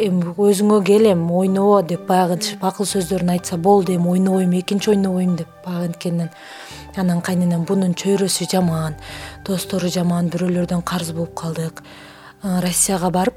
эми 0.05 0.35
өзүңө 0.37 0.83
кел 0.87 1.09
эми 1.13 1.33
ойнобо 1.43 1.81
деп 1.83 2.07
баягынтип 2.09 2.65
акыл 2.65 2.87
сөздөрүн 2.93 3.35
айтса 3.37 3.57
болду 3.57 3.95
эми 3.97 4.13
ойнобойм 4.15 4.55
экинчи 4.61 4.93
ойнобойм 4.95 5.37
деп 5.41 5.49
баягынткенен 5.65 6.31
анан 6.99 7.21
кайненем 7.23 7.65
бунун 7.65 7.95
чөйрөсү 7.95 8.49
жаман 8.53 8.97
достору 9.47 9.89
жаман 9.89 10.31
бирөөлөрдөн 10.33 10.83
карыз 10.83 11.13
болуп 11.13 11.35
калдык. 11.39 11.83
Россияга 12.43 13.11
барып 13.11 13.37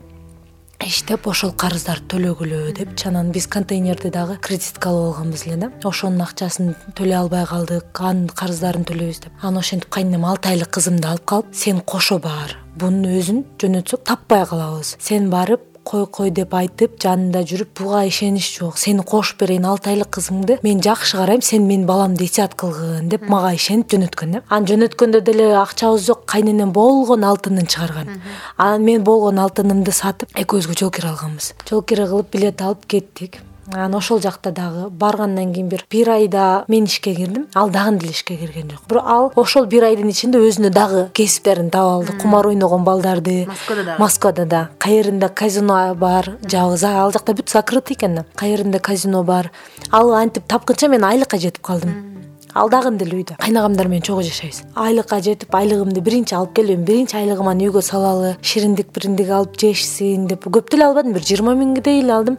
иштеп 0.82 1.28
ошол 1.30 1.54
карыздарды 1.54 2.08
төлөгүлө 2.16 2.74
депчи 2.78 3.08
анан 3.10 3.32
биз 3.32 3.48
контейнерди 3.52 4.10
дагы 4.14 4.38
кредитке 4.42 4.90
алып 4.90 5.12
алганбыз 5.12 5.46
эле 5.48 5.58
да. 5.62 5.72
Ошонун 5.86 6.26
акчасын 6.26 6.74
төлөй 6.98 7.18
албай 7.20 7.46
калдык 7.46 8.02
анын 8.02 8.30
карыздарын 8.30 8.86
төлөйбүз 8.90 9.22
деп. 9.28 9.38
Анан 9.42 9.62
ошентип 9.62 9.94
кайненем 9.94 10.26
алты 10.26 10.50
айлык 10.54 10.74
кызымды 10.74 11.08
алып 11.08 11.26
калып 11.26 11.54
сен 11.54 11.82
кошо 11.82 12.18
бар 12.20 12.58
бунун 12.82 13.20
өзүн 13.20 13.44
жөнөтсөк 13.62 14.04
таппай 14.10 14.46
калабыз. 14.50 14.96
Сен 15.00 15.30
барып 15.30 15.68
кой 15.84 16.06
кой 16.06 16.30
деп 16.32 16.54
айтып 16.54 16.98
жанында 17.02 17.42
жүрүп 17.48 17.74
буга 17.80 18.04
ишенич 18.06 18.48
жок 18.60 18.78
сени 18.78 19.04
кошуп 19.08 19.42
берейин 19.42 19.66
алты 19.66 19.92
айлык 19.92 20.12
кызыңды 20.18 20.60
мен 20.64 20.82
жакшы 20.86 21.18
карайм 21.18 21.42
сен 21.42 21.66
менин 21.68 21.88
баламды 21.90 22.26
эсеат 22.26 22.56
кылгын 22.56 23.10
деп 23.10 23.28
мага 23.30 23.54
ишенип 23.58 23.90
жөнөткөн 23.94 24.38
да. 24.38 24.44
Анан 24.50 24.70
жөнөткөндө 24.70 25.24
деле 25.26 25.52
акчабыз 25.58 26.06
жок 26.08 26.26
кайненем 26.26 26.72
болгон 26.72 27.26
алтынын 27.26 27.68
чыгарган. 27.68 28.22
Анан 28.58 28.86
мен 28.86 29.04
болгон 29.04 29.42
алтынымды 29.42 29.92
сатып 29.92 30.36
экөөбүзгө 30.38 30.78
жол 30.80 30.92
кире 30.92 31.14
алганбыз. 31.14 31.54
Жол 31.70 31.82
кире 31.82 32.08
кылып 32.08 32.36
билет 32.36 32.62
алып 32.62 32.86
кеттик 32.86 33.42
анан 33.68 33.96
ошол 33.96 34.20
жакта 34.22 34.52
дагы 34.52 34.90
баргандан 34.90 35.54
кийин 35.54 35.70
бир 35.70 35.86
бир 35.90 36.10
айда 36.10 36.66
мен 36.68 36.86
ишке 36.86 37.14
кирдим. 37.16 37.48
Ал 37.54 37.70
дагы 37.70 37.98
деле 37.98 38.12
ишке 38.12 38.36
кирген 38.36 38.72
жок. 38.72 38.82
Бирок 38.88 39.04
ал 39.06 39.32
ошол 39.36 39.66
бир 39.66 39.84
айдын 39.84 40.10
ичинде 40.10 40.40
өзүнө 40.40 40.70
дагы 40.70 41.10
кесиптерин 41.14 41.70
таап 41.70 41.92
алды. 41.92 42.18
Кумар 42.18 42.48
ойногон 42.48 42.84
балдарды. 42.84 43.46
Москвада 43.48 43.84
дагы. 43.84 44.00
Москвада 44.00 44.46
да. 44.46 44.70
Каеринде 44.78 45.30
казино 45.30 45.96
бар 45.96 46.38
жабы 46.48 46.78
ал 46.86 47.12
жакта 47.12 47.34
бүт 47.34 47.50
закрытый 47.50 47.96
экен 47.96 48.16
да. 48.16 48.26
Каеринде 48.36 48.80
казино 48.80 49.24
бар. 49.24 49.52
Ал 49.92 50.14
антип 50.14 50.48
тапкыча 50.48 50.88
мен 50.88 51.04
айлыкка 51.04 51.38
жетип 51.38 51.62
калдым 51.62 52.12
ал 52.54 52.70
дагы 52.70 52.92
деле 52.98 53.18
үйдө. 53.22 53.38
Кайнагамдар 53.40 53.88
менен 53.88 54.04
чогуу 54.04 54.24
жашайбыз. 54.24 54.64
Айлыкка 54.76 55.22
жетип 55.24 55.54
айлыгымды 55.56 56.02
биринчи 56.04 56.36
алып 56.36 56.54
келип 56.56 56.80
биринчи 56.88 57.16
айлыгыман 57.18 57.62
үйгө 57.64 57.82
салалы 57.86 58.36
шириндик 58.42 58.92
бириндик 58.94 59.30
алып 59.30 59.58
жешсин 59.60 60.28
деп. 60.28 60.46
Көп 60.46 60.72
деле 60.72 60.86
албадым. 60.90 61.14
Бир 61.14 61.24
жыйырма 61.24 61.56
миңдей 61.56 62.02
эле 62.02 62.14
алдым. 62.14 62.38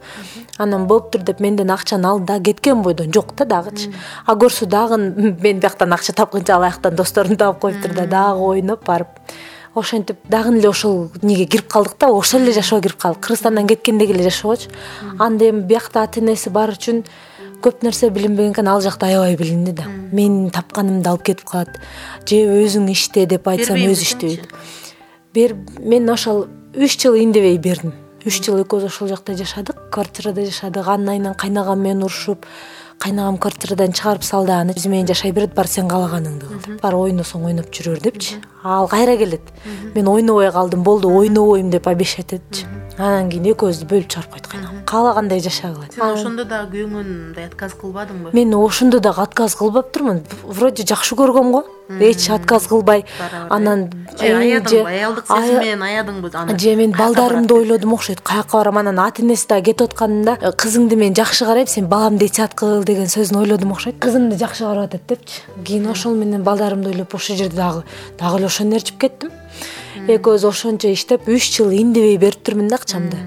Анан 0.58 0.86
болуптур 0.86 1.22
деп 1.22 1.40
менден 1.40 1.70
акчаны 1.70 2.06
алды 2.08 2.26
да 2.26 2.40
кеткен 2.40 2.82
бойдон. 2.82 3.12
Жок 3.12 3.34
да 3.36 3.44
дагычы. 3.44 3.92
А 4.26 4.34
көрсө 4.34 4.66
дагы 4.66 4.98
мен 5.42 5.60
бияктан 5.60 5.92
акча 5.92 6.12
тапканча 6.12 6.56
ал 6.56 6.62
аяктан 6.62 6.94
досторун 6.96 7.36
таап 7.36 7.60
коюптур 7.60 7.94
да. 7.94 8.06
Дагы 8.06 8.40
ойноп 8.40 8.84
барып. 8.86 9.08
Ошентип 9.74 10.18
дагы 10.28 10.56
эле 10.58 10.68
ошол 10.68 11.10
эмнеге 11.22 11.46
кирип 11.46 11.68
калдык 11.72 11.96
да. 11.98 12.12
Ошол 12.12 12.40
эле 12.40 12.52
жашоого 12.52 12.82
кирип 12.82 13.00
калдык. 13.00 13.22
Кыргызстандан 13.22 13.66
кеткендей 13.66 14.10
эле 14.12 14.22
жашоочу. 14.24 14.68
Анда 15.18 15.48
эми 15.48 15.62
биякта 15.62 16.02
ата 16.02 16.20
энеси 16.20 16.50
бар 16.50 16.76
үчүн 16.76 17.04
көп 17.62 17.84
нерсе 17.86 18.10
билинбеген 18.10 18.52
экен 18.52 18.68
ал 18.68 18.82
жакта 18.82 19.06
аябай 19.06 19.36
билинди 19.36 19.72
да. 19.72 19.86
Менин 20.12 20.50
тапканымды 20.50 21.08
алып 21.08 21.24
кетип 21.30 21.48
калат. 21.48 21.78
Же 22.28 22.42
өзүң 22.62 22.90
иште 22.92 23.26
деп 23.26 23.48
айтсам 23.48 23.78
өзү 23.78 24.08
иштебейт 24.08 24.48
мен 25.80 26.10
ошол 26.10 26.46
үч 26.74 26.98
жыл 27.00 27.16
индебей 27.16 27.58
бердим. 27.58 27.94
Үч 28.26 28.42
жыл 28.44 28.60
экөөбүз 28.62 28.86
ошол 28.90 29.08
жакта 29.08 29.34
жашадык 29.38 29.88
квартирада 29.94 30.44
жашадык 30.44 30.86
анын 30.86 31.14
айынан 31.14 31.34
кайнагам 31.34 31.80
менен 31.80 32.04
урушуп 32.04 32.46
кайнагам 33.02 33.38
квартирадан 33.38 33.92
чыгарып 33.92 34.22
салды 34.22 34.52
аны. 34.54 34.74
Биз 34.76 34.86
менен 34.86 35.08
жашай 35.10 35.32
берет 35.34 35.54
бар 35.56 35.66
сен 35.66 35.88
каалаганыңды 35.90 36.46
кыл 36.46 36.60
деп 36.66 36.82
барып 36.84 37.08
ойносоң 37.08 37.48
ойноп 37.48 37.72
жүрө 37.74 37.96
бер 37.96 38.04
депчи 38.06 38.38
ал 38.62 38.86
кайра 38.88 39.16
келет? 39.18 39.50
Мен 39.96 40.08
ойнобой 40.08 40.52
калдым 40.52 40.84
болду 40.86 41.10
ойнобойм 41.10 41.70
деп 41.70 41.88
обещать 41.88 42.32
этчи 42.38 42.66
анан 42.98 43.30
кийин 43.30 43.50
экөөбүздү 43.52 43.88
бөлүп 43.90 44.08
чыгарып 44.08 44.32
койт 44.36 44.46
кайнагам. 44.46 44.84
Каалагандай 44.86 45.40
жашагыла 45.40 45.88
сен 45.90 46.02
ошондо 46.04 46.44
дагы 46.44 46.76
күйөөңөн 46.76 47.08
мындай 47.10 47.46
отказ 47.48 47.74
кылбадыңбы? 47.80 48.30
мен 48.32 48.54
ошондо 48.54 49.00
дагы 49.00 49.22
отказ 49.22 49.56
кылбаптырмын 49.56 50.22
вроде 50.44 50.84
жакшы 50.86 51.16
көргөм 51.16 51.50
го 51.52 51.64
эч 52.00 52.30
отказ 52.30 52.66
кылбай. 52.66 53.04
Анан 53.50 53.90
аядыңбы 54.18 54.86
аялдык 54.88 55.26
сезим 55.26 55.58
менен 55.60 55.82
аядыңбы 55.82 56.30
аны 56.34 56.58
же 56.58 56.76
мен 56.76 56.92
балдарымды 56.92 57.54
ойлодум 57.54 57.94
окшойт 57.94 58.20
каяка 58.20 58.58
барам 58.58 58.78
анан 58.78 58.98
ата 58.98 59.22
энеси 59.22 59.48
дагы 59.48 59.72
кетип 59.72 59.90
атканында 59.90 60.36
кызыңды 60.56 60.96
мен 60.96 61.14
жакшы 61.14 61.44
карайм 61.44 61.66
сен 61.66 61.86
баламды 61.86 62.26
эсеат 62.26 62.54
кыл 62.54 62.84
деген 62.84 63.06
сөзүн 63.06 63.42
ойлодум 63.42 63.72
окшойт. 63.72 63.98
Кызымды 63.98 64.38
жакшы 64.38 64.64
карап 64.64 64.90
атат 64.90 65.06
депчи. 65.08 65.42
Кийин 65.64 65.90
ошол 65.90 66.14
менен 66.14 66.42
балдарымды 66.42 66.90
ойлоп 66.90 67.14
ошол 67.14 67.36
жерде 67.36 67.56
дагы 67.56 67.84
дагы 68.18 68.38
эле 68.38 68.46
ошону 68.46 68.76
ээрчип 68.76 68.98
кеттим 68.98 69.30
экөөбүз 70.08 70.44
ошончо 70.48 70.90
иштеп 70.92 71.28
үч 71.28 71.50
жыл 71.56 71.70
индебей 71.70 72.16
бериптирмин 72.18 72.68
да 72.68 72.76
акчамды 72.76 73.18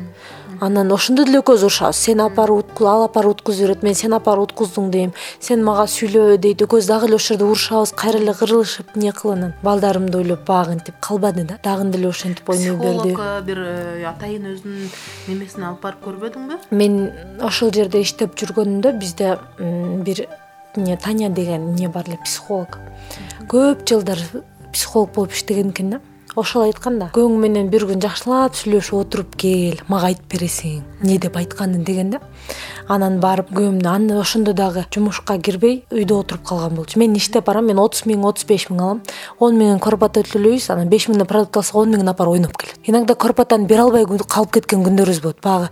анан 0.61 0.91
ошондо 0.91 1.25
деле 1.25 1.39
экөөбүз 1.39 1.63
урушабыз. 1.67 1.97
Сен 1.97 2.21
алып 2.23 2.35
барып 2.37 2.81
ал 2.81 2.87
алып 2.87 3.15
барып 3.15 3.35
уткузуп 3.35 3.67
берет 3.67 3.83
мен 3.83 3.95
сен 3.95 4.13
алып 4.13 4.25
барып 4.25 4.49
уткуздуң 4.49 4.89
дейм. 4.91 5.13
Сен 5.39 5.63
мага 5.63 5.85
сүйлөбө 5.89 6.37
дейт 6.41 6.61
экөөбүз 6.65 6.87
дагы 6.87 7.09
эле 7.09 7.15
ошол 7.15 7.35
жерде 7.35 7.45
урушабыз 7.45 7.93
кайра 7.97 8.19
эле 8.19 8.33
кырылышып 8.33 8.95
эмне 8.95 9.11
кылып 9.11 9.35
анан 9.37 9.53
балдарымды 9.63 10.17
ойлоп 10.17 10.45
баягынтип 10.47 10.95
калбады 11.01 11.43
да 11.43 11.59
дагы 11.63 11.89
деле 11.91 12.09
ошентип 12.09 12.49
ойной 12.49 12.75
берди. 12.75 13.13
психологко 13.15 13.41
бир 13.45 13.59
э, 13.59 14.05
атайын 14.05 14.49
өзүнүн 14.53 14.89
немесине 15.27 15.67
алып 15.67 15.81
барып 15.81 16.03
көрбөдүңбү? 16.07 16.59
Мен 16.71 17.11
ошол 17.41 17.71
жерде 17.73 18.01
иштеп 18.01 18.35
жүргөнүмдө 18.35 18.97
бизде 18.99 19.37
бир 19.59 20.27
эмне 20.75 20.97
таня 20.97 21.29
деген 21.29 21.71
эмне 21.71 21.89
бар 21.89 22.07
эле 22.07 22.19
психолог. 22.23 22.79
Көп 23.49 23.87
жылдар 23.87 24.19
психолог 24.73 25.13
болуп 25.13 25.33
иштеген 25.33 25.69
экен 25.69 25.89
да 25.89 26.01
ошол 26.35 26.65
айткан 26.65 26.97
да 26.99 27.07
көөң 27.15 27.37
менен 27.39 27.69
бир 27.71 27.85
күн 27.87 28.01
жакшылап 28.03 28.57
сүйлөшүп 28.59 28.97
отуруп 28.99 29.35
кел 29.39 29.79
мага 29.87 30.09
айтып 30.11 30.33
бересиң 30.33 30.81
эмне 31.01 31.15
деп 31.23 31.37
айтканын 31.39 31.85
деген 31.87 32.11
да 32.15 32.19
анан 32.87 33.19
барып 33.19 33.51
күйөөмдү. 33.51 33.87
Аны 33.89 34.19
ошондо 34.19 34.53
дагы 34.53 34.85
жумушка 34.93 35.37
кирбей 35.39 35.83
үйдө 35.91 36.21
отуруп 36.21 36.45
калган 36.47 36.75
болчу. 36.75 36.99
Мен 36.99 37.15
иштеп 37.15 37.45
барам 37.45 37.65
мен 37.65 37.79
отуз 37.79 38.05
миң 38.05 38.25
отуз 38.25 38.45
беш 38.45 38.69
миң 38.69 38.81
алам. 38.81 39.03
Он 39.39 39.57
миңин 39.57 39.79
квартплата 39.79 40.25
төлөйбүз 40.25 40.71
анан 40.73 40.89
беш 40.89 41.09
миңден 41.09 41.29
продукт 41.29 41.57
алсак 41.57 41.75
он 41.75 41.93
миңин 41.93 42.07
алып 42.07 42.19
барып 42.19 42.33
ойноп 42.33 42.57
келет. 42.57 42.79
Иногда 42.85 43.15
квартплатаны 43.15 43.65
бере 43.67 43.81
албай 43.81 44.05
калып 44.05 44.51
кеткен 44.59 44.85
күндөрүбүз 44.85 45.21
болот. 45.21 45.41
Баягы 45.41 45.69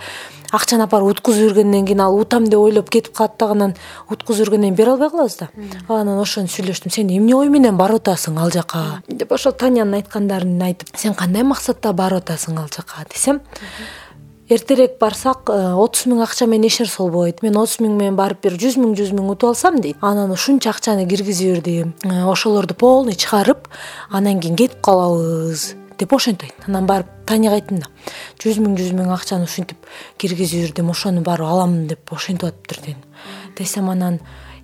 акчаны 0.53 0.85
алып 0.85 0.91
барып 0.93 1.13
уткузуп 1.13 1.49
бергенден 1.49 1.85
кийин 1.85 2.01
ал 2.01 2.15
утам 2.15 2.45
деп 2.45 2.59
ойлоп 2.59 2.89
кетип 2.89 3.15
калат 3.17 3.37
дагы 3.39 3.57
анан 3.57 3.75
уткузуп 4.09 4.45
бергенден 4.47 4.75
кийин 4.75 4.77
бере 4.77 4.91
албай 4.91 5.09
калабыз 5.09 5.37
да. 5.37 5.49
Анан 5.87 6.19
ошону 6.21 6.47
сүйлөштүм. 6.47 6.93
Сен 6.93 7.09
эмне 7.09 7.35
ой 7.35 7.49
менен 7.49 7.77
барып 7.77 8.03
атасың 8.03 8.37
ал 8.39 8.51
жака? 8.53 9.01
Деп 9.07 9.31
ошол 9.31 9.53
танянын 9.53 10.01
айткандарын 10.01 10.61
айтып 10.61 10.93
сен 10.97 11.13
кандай 11.17 11.43
максатта 11.43 11.93
барып 11.93 12.23
атасың 12.23 12.59
ал 12.61 12.69
жака? 12.69 13.05
десем 13.09 13.41
эртерээк 14.53 14.97
барсак 15.01 15.49
э, 15.49 15.73
отуз 15.73 16.05
миң 16.09 16.21
акча 16.23 16.45
менен 16.49 16.69
эч 16.69 16.79
нерсе 16.81 17.01
болбойт 17.01 17.41
мен 17.43 17.57
отуз 17.57 17.79
миң 17.81 17.95
менен 17.97 18.17
барып 18.17 18.43
бир 18.45 18.57
жүз 18.61 18.77
миң 18.81 18.93
жүз 18.97 19.13
миң 19.15 19.31
утуп 19.33 19.53
алсам 19.53 19.79
дейт. 19.81 19.97
Анан 20.01 20.31
ушунча 20.31 20.69
акчаны 20.69 21.07
киргизип 21.09 21.55
бердим 21.55 21.93
э, 22.03 22.23
ошолорду 22.29 22.75
полный 22.75 23.17
чыгарып 23.17 23.67
анан 24.11 24.39
кийин 24.39 24.55
кетип 24.55 24.81
калабыз 24.85 25.73
деп 25.97 26.13
ошентип 26.13 26.49
айт 26.49 26.67
анан 26.67 26.85
барып 26.85 27.09
таняга 27.25 27.57
айттым 27.57 27.81
да. 27.81 27.89
Жүз 28.43 28.61
миң 28.61 28.77
жүз 28.77 28.93
миң 28.97 29.13
акчаны 29.15 29.49
ушинтип 29.49 29.89
киргизип 30.21 30.67
жүрдүм 30.67 30.93
ошону 30.93 31.25
барып 31.25 31.49
алам 31.49 31.87
деп 31.87 32.13
ошентип 32.13 32.51
атыптыр 32.51 32.81
дедим 32.85 33.03
десем 33.57 33.89
анан 33.89 34.19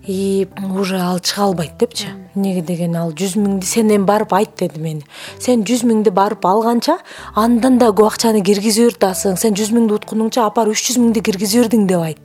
и 0.05 0.47
уже 0.75 0.99
ал 0.99 1.19
чыга 1.19 1.43
албайт 1.43 1.77
депчи. 1.77 2.07
Эмнеге 2.35 2.61
дегенде 2.61 2.97
ал 2.97 3.11
жүз 3.11 3.35
миңди 3.37 3.65
сен 3.65 3.91
эми 3.91 4.05
барып 4.05 4.33
айт 4.33 4.55
деди 4.59 4.79
мени. 4.79 5.03
Сен 5.39 5.63
жүз 5.63 5.83
миңди 5.85 6.11
барып 6.11 6.45
алганча 6.45 6.99
андан 7.35 7.77
да 7.77 7.91
көп 7.91 8.13
акчаны 8.13 8.41
киргизип 8.41 8.89
берип 8.89 9.03
атасың 9.03 9.37
сен 9.37 9.57
жүз 9.59 9.73
миңди 9.75 9.97
уткунуңча 9.99 10.45
алып 10.45 10.73
үч 10.73 10.87
жүз 10.89 11.01
миңди 11.03 11.23
киргизип 11.25 11.65
бердиң 11.65 11.87
деп 11.89 12.05
айт 12.05 12.21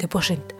деп 0.00 0.16
ошентти 0.16 0.56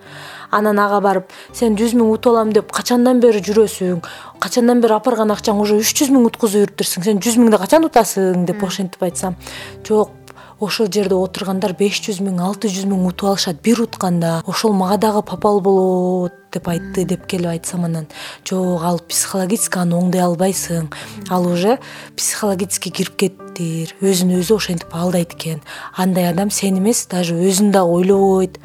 анан 0.51 0.79
ага 0.81 1.01
барып 1.05 1.33
сен 1.53 1.77
жүз 1.77 1.95
миң 1.99 2.13
утуп 2.13 2.33
алам 2.33 2.53
деп 2.57 2.71
качандан 2.73 3.21
бери 3.21 3.43
жүрөсүң 3.45 4.01
качандан 4.41 4.81
бери 4.85 4.97
алып 4.97 5.09
барган 5.11 5.35
акчаң 5.35 5.61
уже 5.61 5.77
үч 5.81 5.93
жүз 6.01 6.13
миң 6.15 6.29
уткузуп 6.31 6.65
бериптирсиң 6.65 7.05
сен 7.09 7.21
жүз 7.25 7.41
миңди 7.41 7.61
качан 7.61 7.85
утасың? 7.89 8.47
деп 8.49 8.63
ошентип 8.65 9.03
айтсам 9.03 9.37
жок 9.85 10.15
ошол 10.61 10.91
жерде 10.93 11.15
отургандар 11.15 11.75
беш 11.79 12.01
жүз 12.05 12.23
миң 12.25 12.41
алты 12.43 12.71
жүз 12.73 12.87
миң 12.91 13.07
утуп 13.09 13.33
алышат 13.33 13.63
бир 13.63 13.83
утканда. 13.83 14.43
Ошол 14.47 14.73
мага 14.73 14.99
дагы 14.99 15.23
попал 15.23 15.61
болот 15.61 16.33
деп 16.53 16.69
айтты 16.69 17.05
деп 17.05 17.27
келип 17.27 17.53
айтсам 17.53 17.85
анан. 17.85 18.09
Жок 18.45 18.83
ал 18.83 18.99
психологически 18.99 19.79
аны 19.79 19.99
оңдой 19.99 20.25
албайсың 20.25 20.89
ал 21.31 21.47
уже 21.47 21.79
психологически 22.17 22.91
кирип 22.91 23.17
кетти 23.17 23.49
элестетир 23.59 23.95
өзүн 24.01 24.39
өзү 24.39 24.57
ошентип 24.57 24.95
алдайт 24.95 25.35
экен. 25.35 25.61
Андай 25.97 26.29
адам 26.29 26.51
сени 26.51 26.79
эмес 26.79 27.07
даже 27.07 27.35
өзүн 27.35 27.73
дагы 27.73 27.91
ойлобойт 27.91 28.59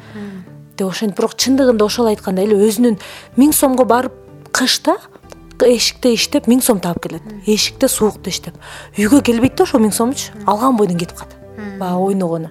деп 0.76 0.88
ошентип 0.88 1.18
бирок 1.18 1.34
чындыгында 1.36 1.84
ошол 1.84 2.06
айткандай 2.06 2.46
эле 2.46 2.56
өзүнүн 2.68 2.98
миң 3.36 3.52
сомго 3.52 3.84
барып 3.84 4.12
кышта 4.52 4.96
эшикте 5.64 6.14
иштеп 6.14 6.46
миң 6.46 6.62
сом 6.62 6.80
таап 6.80 7.00
келет. 7.02 7.22
Эшикте 7.46 7.88
суукта 7.88 8.30
иштеп. 8.30 8.54
Үйгө 8.98 9.22
келбейт 9.22 9.56
да 9.56 9.64
ошол 9.64 9.80
миң 9.80 9.94
сомучу 9.94 10.32
алган 10.46 10.76
бойдон 10.76 10.98
кетип 10.98 11.18
калат 11.18 11.43
баягы 11.78 12.00
ойногону. 12.10 12.50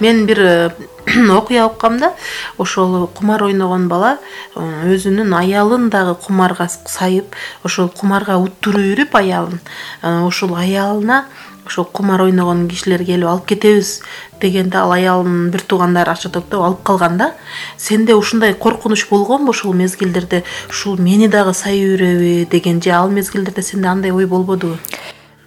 Мен 0.00 0.26
бир 0.26 0.40
э, 0.40 0.70
окуя 1.36 1.66
уккам 1.66 1.98
да 1.98 2.12
ошол 2.56 3.08
кумар 3.08 3.42
ойногон 3.42 3.88
бала 3.88 4.18
э, 4.54 4.94
өзүнүн 4.94 5.34
аялын 5.34 5.90
дагы 5.90 6.14
кумарга 6.14 6.68
сайып 6.68 7.34
ошол 7.64 7.88
кумарга 7.88 8.38
уттуруп 8.38 8.78
үйрүп 8.78 9.16
аялын 9.18 9.58
э, 10.02 10.20
ошол 10.22 10.54
аялына 10.54 11.24
ошол 11.66 11.84
кумар 11.84 12.22
ойногон 12.22 12.68
кишилер 12.68 13.04
келип 13.04 13.26
алып 13.26 13.50
кетебиз 13.50 14.00
дегенде 14.40 14.78
ал 14.78 14.94
аялынын 14.94 15.50
бир 15.50 15.66
туугандары 15.66 16.14
акча 16.14 16.30
топтоп 16.30 16.62
алып 16.62 16.82
калган 16.86 17.18
да 17.18 17.32
сенде 17.76 18.14
ушундай 18.14 18.54
коркунуч 18.54 19.08
болгонбу 19.10 19.50
ушул 19.50 19.74
мезгилдерде? 19.74 20.44
Ушул 20.70 20.96
мени 20.96 21.28
дагы 21.28 21.54
сайып 21.54 21.98
үйрөбү 21.98 22.50
деген 22.50 22.80
же 22.82 22.90
ал 22.90 23.10
мезгилдерде 23.10 23.62
сенде 23.62 23.88
андай 23.88 24.12
ой 24.12 24.26
болбодубу 24.26 24.78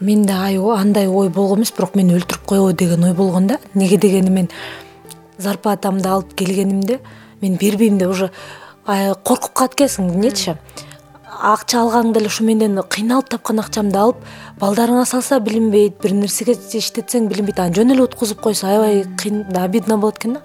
менде 0.02 0.34
андай 0.34 1.08
ой 1.08 1.30
болгон 1.30 1.60
эмес 1.60 1.72
бирок 1.78 1.96
мени 1.96 2.18
өлтүрүп 2.18 2.46
коебу 2.46 2.74
деген 2.74 3.04
ой 3.04 3.14
болгон 3.14 3.48
да. 3.48 3.60
Эмнеге 3.74 3.98
дегенде 3.98 4.32
мен 4.32 4.50
зарплатамды 5.38 6.10
алып 6.10 6.34
келгенимде 6.36 7.00
мен 7.42 7.58
бербейм 7.58 7.98
деп 7.98 8.10
уже 8.10 8.32
коркуп 8.86 9.54
калат 9.54 9.76
экенсиң 9.76 10.10
эмнечи 10.16 10.56
акча 11.42 11.80
алгаң 11.82 12.12
деле 12.14 12.30
ушу 12.30 12.46
менден 12.46 12.78
кыйналып 12.84 13.30
тапкан 13.34 13.60
акчамды 13.64 13.98
алып 13.98 14.20
балдарыңа 14.62 15.06
салса 15.10 15.40
билинбейт 15.42 15.98
бир 16.04 16.14
нерсеге 16.14 16.54
иштетсең 16.54 17.30
билинбейт 17.32 17.60
анан 17.60 17.74
жөн 17.74 17.96
эле 17.96 18.06
уткузуп 18.06 18.42
койсо 18.42 18.68
аябай 18.68 19.04
кыйын 19.18 19.46
обидно 19.58 19.98
болот 19.98 20.20
экен 20.20 20.34
да. 20.38 20.42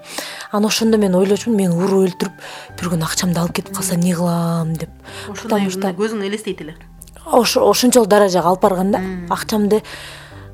Анан 0.52 0.70
ошондо 0.70 0.96
мен 0.96 1.14
ойлочумун 1.14 1.58
мени 1.60 1.76
уруп 1.76 2.08
өлтүрүп 2.08 2.44
бир 2.80 2.92
күнү 2.94 3.04
акчамды 3.04 3.40
алып 3.40 3.58
кетип 3.60 3.76
калса 3.76 3.96
эмне 3.96 4.14
кылам 4.14 4.76
деп. 4.76 4.90
Что 5.34 5.58
көзүң 5.58 6.24
элестейт 6.30 6.64
эле 6.64 6.76
ошончолук 7.26 8.08
даражага 8.08 8.48
алып 8.48 8.62
барган 8.62 8.92
да. 8.92 9.00
Акчамды 9.30 9.82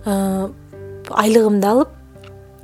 э, 0.05 0.49
айлыгымды 1.11 1.69
алып 1.69 1.88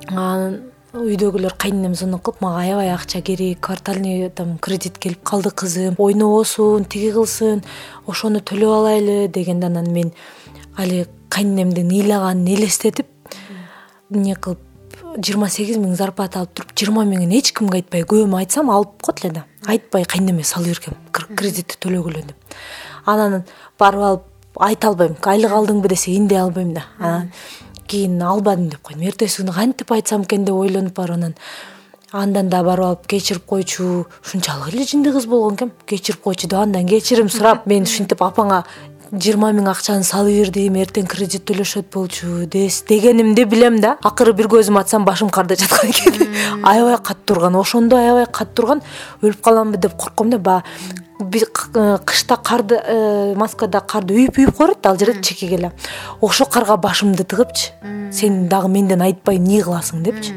анан 0.09 0.61
үйдөгүлөр 0.97 1.55
кайненем 1.61 1.95
звонок 1.95 2.23
кылып 2.25 2.41
мага 2.41 2.63
аябай 2.63 2.93
акча 2.95 3.21
керек 3.21 3.61
квартальный 3.61 4.31
там 4.31 4.57
кредит 4.59 4.99
келип 4.99 5.23
калды 5.23 5.51
кызым 5.51 5.95
ойнобосун 5.99 6.85
тиги 6.85 7.11
кылсын 7.13 7.63
ошону 8.07 8.41
төлөп 8.41 8.73
алайлы 8.79 9.29
дегенде 9.29 9.67
анан 9.67 9.93
мен 9.93 10.13
али 10.77 11.07
кайненемдин 11.29 11.93
ыйлаганын 11.93 12.49
элестетип 12.55 13.07
эмне 14.11 14.35
кылып 14.35 14.65
жыйырма 15.19 15.51
сегиз 15.53 15.77
миң 15.77 15.95
зарплата 15.97 16.41
алып 16.41 16.57
туруп 16.57 16.73
жыйырма 16.73 17.05
миңин 17.05 17.37
эч 17.37 17.53
кимге 17.53 17.83
айтпай 17.83 18.07
күйөөмө 18.09 18.41
айтсам 18.41 18.71
алып 18.73 18.97
коет 19.03 19.25
эле 19.25 19.35
да. 19.35 19.45
Айтпай 19.67 20.05
кайненеме 20.09 20.45
салып 20.45 20.73
бергем 20.73 20.97
кредитти 21.13 21.77
төлөгүлө 21.85 22.25
деп 22.31 22.57
анан 23.13 23.45
барып 23.79 24.03
алып 24.11 24.23
айта 24.69 24.91
албайм 24.91 25.17
айлык 25.23 25.55
алдыңбы 25.55 25.89
десе 25.89 26.13
индей 26.13 26.41
албайм 26.41 26.75
да. 26.75 26.85
Анан 26.99 27.33
кийин 27.87 28.21
албадым 28.23 28.69
деп 28.69 28.83
койдум 28.83 29.09
эртеси 29.09 29.43
күнү 29.43 29.55
кантип 29.55 29.93
айтсам 29.93 30.23
экен? 30.23 30.45
деп 30.45 30.55
ойлонуп 30.55 30.95
барып 30.97 31.17
анан 31.17 31.35
андан 32.13 32.49
да 32.49 32.63
барып 32.65 32.85
алып 32.85 33.07
кечирип 33.07 33.45
койчу. 33.47 34.07
Ушунчалык 34.25 34.75
эле 34.75 34.85
жынды 34.85 35.13
кыз 35.13 35.27
болгон 35.27 35.55
экем 35.55 35.73
кечирип 35.87 36.23
койчу 36.23 36.49
деп 36.49 36.59
андан 36.59 36.89
кечирим 36.89 37.29
сурап 37.29 37.67
мен 37.71 37.85
ушинтип 37.85 38.23
апаңа 38.23 38.65
жыйырма 39.13 39.53
миң 39.57 39.71
акчаны 39.73 40.05
салып 40.05 40.43
бердим 40.43 40.79
эртең 40.83 41.09
кредит 41.11 41.45
төлөшөт 41.49 41.91
болчу 41.95 42.45
дегенимди 42.53 43.45
билем 43.45 43.81
да. 43.81 43.97
Акыры 44.03 44.33
бир 44.37 44.51
көзүмө 44.53 44.85
ачсам 44.85 45.05
башым 45.09 45.31
карда 45.31 45.57
жаткан 45.57 45.91
экен. 45.91 46.29
Аябай 46.63 46.97
катуу 47.03 47.35
турган 47.35 47.57
ошондо 47.57 47.99
аябай 47.99 48.27
катуу 48.27 48.63
турган 48.63 48.83
өлүп 49.23 49.43
каламбы 49.45 49.79
деп 49.79 49.97
коркком 49.97 50.31
да 50.31 50.39
баягы 50.39 50.65
Э, 51.21 51.99
кышта 52.05 52.37
карды 52.37 52.77
э, 52.79 53.35
москвада 53.35 53.81
карды 53.81 54.15
үйүп 54.15 54.39
үйүп 54.39 54.55
коерет 54.55 54.83
да 54.83 54.93
ал 54.93 54.99
жерде 54.99 55.21
чекеге 55.21 55.57
эле 55.57 55.71
ошол 56.21 56.47
карга 56.47 56.77
башымды 56.77 57.25
тыгыпчы. 57.25 57.73
Сен 58.13 58.49
дагы 58.49 58.69
менден 58.69 59.03
айтпай 59.03 59.37
эмне 59.37 59.61
кыласың 59.63 60.05
депчи 60.07 60.37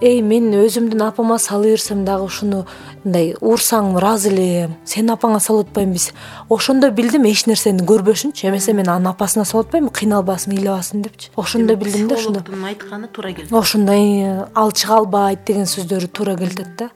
эй 0.00 0.20
мен 0.22 0.52
өзүмдүн 0.54 1.02
апама 1.08 1.38
салып 1.42 1.74
берсем 1.74 2.04
дагы 2.06 2.28
ушуну 2.28 2.64
мындай 3.02 3.34
урсаң 3.40 3.96
ыраазы 3.98 4.30
элем 4.30 4.76
сенин 4.84 5.14
апаңа 5.16 5.40
салып 5.42 5.68
атпаймынбы 5.68 6.14
ошондо 6.48 6.90
билдим 6.94 7.26
эч 7.26 7.46
нерсени 7.46 7.82
көрбөшүнчү. 7.88 8.46
Эмесе 8.48 8.72
мен 8.72 8.88
анын 8.88 9.10
апасына 9.12 9.44
салып 9.44 9.68
атпаймынбы 9.68 9.94
кыйналбасын 9.98 10.54
ыйлабасын 10.54 11.02
депчи. 11.02 11.30
Ошондо 11.36 11.76
билдим 11.76 12.08
да 12.08 12.14
ошондо 12.14 12.42
айтканы 12.64 13.08
туура 13.08 13.32
келди. 13.32 13.54
Ошондой 13.54 14.46
ал 14.54 14.72
чыга 14.72 14.98
албайт 15.02 15.44
деген 15.44 15.66
сөздөрү 15.66 16.08
туура 16.08 16.36
келип 16.36 16.76
да. 16.78 16.90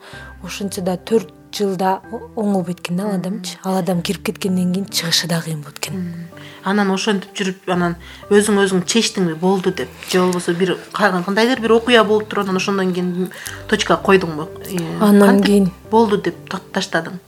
Ошентсе 0.45 0.81
да 0.81 0.97
төрт 0.97 1.35
жылда 1.53 2.01
оңолбойт 2.37 2.81
экен 2.81 2.97
да 2.97 3.05
ал 3.09 3.15
адамчы 3.19 3.59
ал 3.65 3.77
адам 3.79 4.03
кирип 4.03 4.25
кеткенден 4.27 4.73
кийин 4.73 4.87
чыгышы 4.87 5.29
да 5.29 5.41
кыйын 5.41 5.61
болот 5.63 5.79
экен. 5.79 6.29
Анан 6.65 6.91
ошентип 6.95 7.35
жүрүп 7.37 7.71
анан 7.73 7.97
өзүң 8.31 8.61
өзүң 8.65 8.85
чечтиңби 8.87 9.35
болду 9.35 9.73
деп. 9.73 9.89
Же 10.09 10.21
болбосо 10.21 10.55
бир 10.55 10.77
кандайдыр 10.93 11.61
бир 11.61 11.73
окуя 11.73 12.05
болуп 12.05 12.29
туруп 12.29 12.47
анан 12.47 12.57
ошондон 12.57 12.93
кийин 12.93 13.31
точка 13.69 13.97
койдуңбу? 13.97 14.49
Э, 14.65 14.79
анан 15.01 15.43
кийин. 15.43 15.71
Болду 15.91 16.17
деп 16.17 16.37
таштадың? 16.73 17.21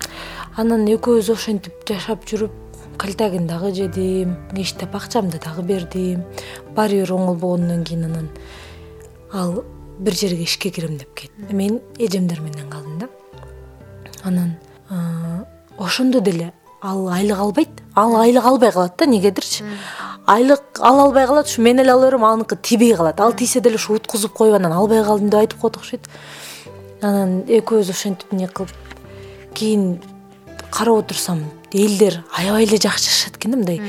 Анан 0.57 0.87
экөөбүз 0.87 1.33
ошентип 1.33 1.85
жашап 1.89 2.25
жүрүп 2.25 2.53
кальтагин 2.99 3.47
дагы 3.47 3.75
жедим 3.75 4.37
иштеп 4.57 4.95
акчамды 4.95 5.39
дагы 5.39 5.63
бердим. 5.63 6.25
Баары 6.75 7.03
бир 7.03 7.13
оңолбогондон 7.13 7.85
кийин 7.85 8.05
анан 8.05 8.29
ал 9.33 9.65
бир 9.99 10.15
жерге 10.15 10.45
ишке 10.45 10.71
кирем 10.71 10.97
деп 10.99 11.15
кетти 11.15 11.55
мен 11.55 11.81
эжемдер 11.99 12.41
менен 12.41 12.71
калдым 12.71 12.99
да 12.99 13.09
анан 14.25 14.57
ошондо 15.79 16.21
деле 16.21 16.53
ал 16.83 17.09
айлык 17.09 17.39
албайт. 17.39 17.69
Ал 17.95 18.17
айлык 18.17 18.45
албай 18.45 18.73
калат 18.73 18.97
да 18.99 19.05
эмнегедирчи 19.05 19.65
айлык 20.27 20.63
ал 20.81 21.01
албай 21.01 21.27
калат 21.27 21.47
ушу 21.47 21.63
мен 21.63 21.81
эле 21.81 21.93
ала 21.93 22.07
берем 22.07 22.25
аныкы 22.25 22.57
тийбей 22.57 22.95
калат. 22.95 23.21
Ал 23.21 23.33
тийсе 23.33 23.61
деле 23.61 23.77
ушу 23.77 23.95
уткузуп 23.95 24.33
коюп 24.33 24.57
анан 24.57 24.73
албай 24.73 25.05
калдым 25.05 25.31
деп 25.31 25.41
айтып 25.41 25.61
коет 25.61 25.77
окшойт 25.77 26.09
анан 27.01 27.43
экөөбүз 27.47 27.91
ошентип 27.91 28.33
эмне 28.33 28.49
кылып 28.49 28.71
кийин 29.55 30.01
карап 30.71 31.05
отурсам 31.05 31.45
элдер 31.73 32.23
аябай 32.37 32.65
эле 32.65 32.77
жакшы 32.77 33.05
жашашат 33.05 33.37
экен 33.37 33.51
да 33.51 33.57
мындай 33.57 33.81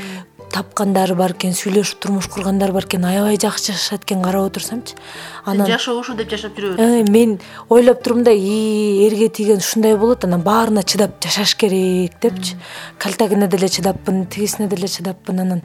тапкандары 0.56 1.16
бар 1.20 1.34
экен 1.36 1.52
сүйлөшүп 1.56 2.00
турмуш 2.00 2.30
кургандары 2.32 2.72
бар 2.76 2.88
экен 2.88 3.04
аябай 3.08 3.38
жакшы 3.42 3.74
жашашат 3.74 4.06
экен 4.06 4.22
карап 4.24 4.48
отурсамчы. 4.48 4.96
Анан 5.44 5.68
жашоо 5.68 6.00
ушу 6.00 6.16
деп 6.16 6.32
жашап 6.32 6.56
жүрөб 6.56 6.80
атсың 6.80 7.10
э, 7.10 7.12
мен 7.12 7.38
ойлоп 7.70 8.04
турмун 8.04 8.24
да 8.24 8.32
и 8.32 9.06
эрге 9.08 9.28
тиген 9.28 9.60
ушундай 9.60 9.98
болот 10.00 10.24
анан 10.24 10.46
баарына 10.46 10.84
чыдап 10.84 11.20
жашаш 11.24 11.56
керек 11.60 12.16
депчи. 12.22 12.56
Кальтагине 13.00 13.48
деле 13.48 13.68
чыдаппын 13.68 14.26
тигисине 14.28 14.70
деле 14.72 14.88
чыдаппын 14.88 15.44
анан 15.44 15.64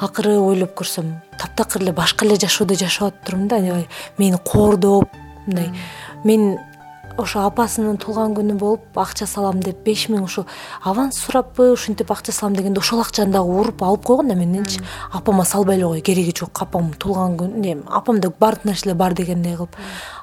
акыры 0.00 0.34
ойлоп 0.40 0.74
көрсөм 0.80 1.14
таптакыр 1.38 1.82
эле 1.82 1.92
башка 1.92 2.26
эле 2.26 2.34
жашоодо 2.34 2.74
жашап 2.74 3.12
атыптырмын 3.12 3.48
да 3.48 3.56
аябай 3.62 3.88
мени 4.18 4.38
коордоп 4.44 5.08
мындай. 5.46 5.70
Мен 6.24 6.58
ошо 7.18 7.44
апасынын 7.46 7.96
туулган 8.02 8.34
күнү 8.34 8.56
болуп 8.58 8.98
акча 8.98 9.26
салам 9.30 9.60
деп 9.62 9.84
беш 9.86 10.08
миң 10.10 10.24
ушу 10.26 10.44
аванс 10.82 11.20
сураппы 11.22 11.70
ушинтип 11.72 12.10
акча 12.10 12.32
салам 12.32 12.56
дегенде 12.56 12.80
ошол 12.80 13.00
акчаны 13.00 13.32
дагы 13.32 13.54
уруп 13.60 13.82
алып 13.82 14.04
койгон 14.04 14.28
да 14.28 14.34
менденчи 14.34 14.80
апама 15.12 15.44
салбай 15.44 15.76
эле 15.76 15.86
кой 15.86 16.00
кереги 16.00 16.34
жок 16.36 16.62
апам 16.62 16.92
туулган 16.92 17.36
күн 17.38 17.58
эме 17.62 17.82
апамда 17.86 18.32
баардык 18.40 18.64
нерселер 18.64 18.96
бар 18.96 19.14
дегендей 19.14 19.56
кылып 19.56 19.76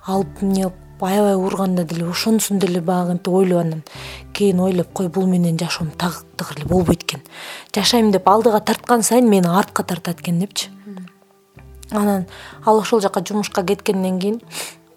алып 0.06 0.43
эмне 0.43 0.63
кылып 0.63 1.04
аябай 1.04 1.36
урганда 1.36 1.84
деле 1.84 2.10
ошонусун 2.10 2.60
деле 2.60 2.82
баягынтип 2.82 3.34
ойлоп 3.34 3.62
анан 3.62 3.84
кийин 4.34 4.60
ойлоп 4.60 4.91
кой 4.93 5.08
бул 5.08 5.25
менен 5.25 5.58
жашоом 5.58 5.91
тактыр 5.91 6.58
эле 6.58 6.65
болбойт 6.65 7.04
экен. 7.04 7.21
Жашайм 7.73 8.12
деп 8.12 8.27
алдыга 8.27 8.60
тарткан 8.60 9.04
сайын 9.04 9.30
мени 9.30 9.47
артка 9.47 9.84
тартат 9.84 10.21
экен 10.21 10.39
депчи. 10.39 10.69
Анан 11.91 12.27
ал 12.65 12.77
ошол 12.80 13.01
жака 13.01 13.23
жумушка 13.27 13.63
кеткенден 13.63 14.19
кийин 14.19 14.41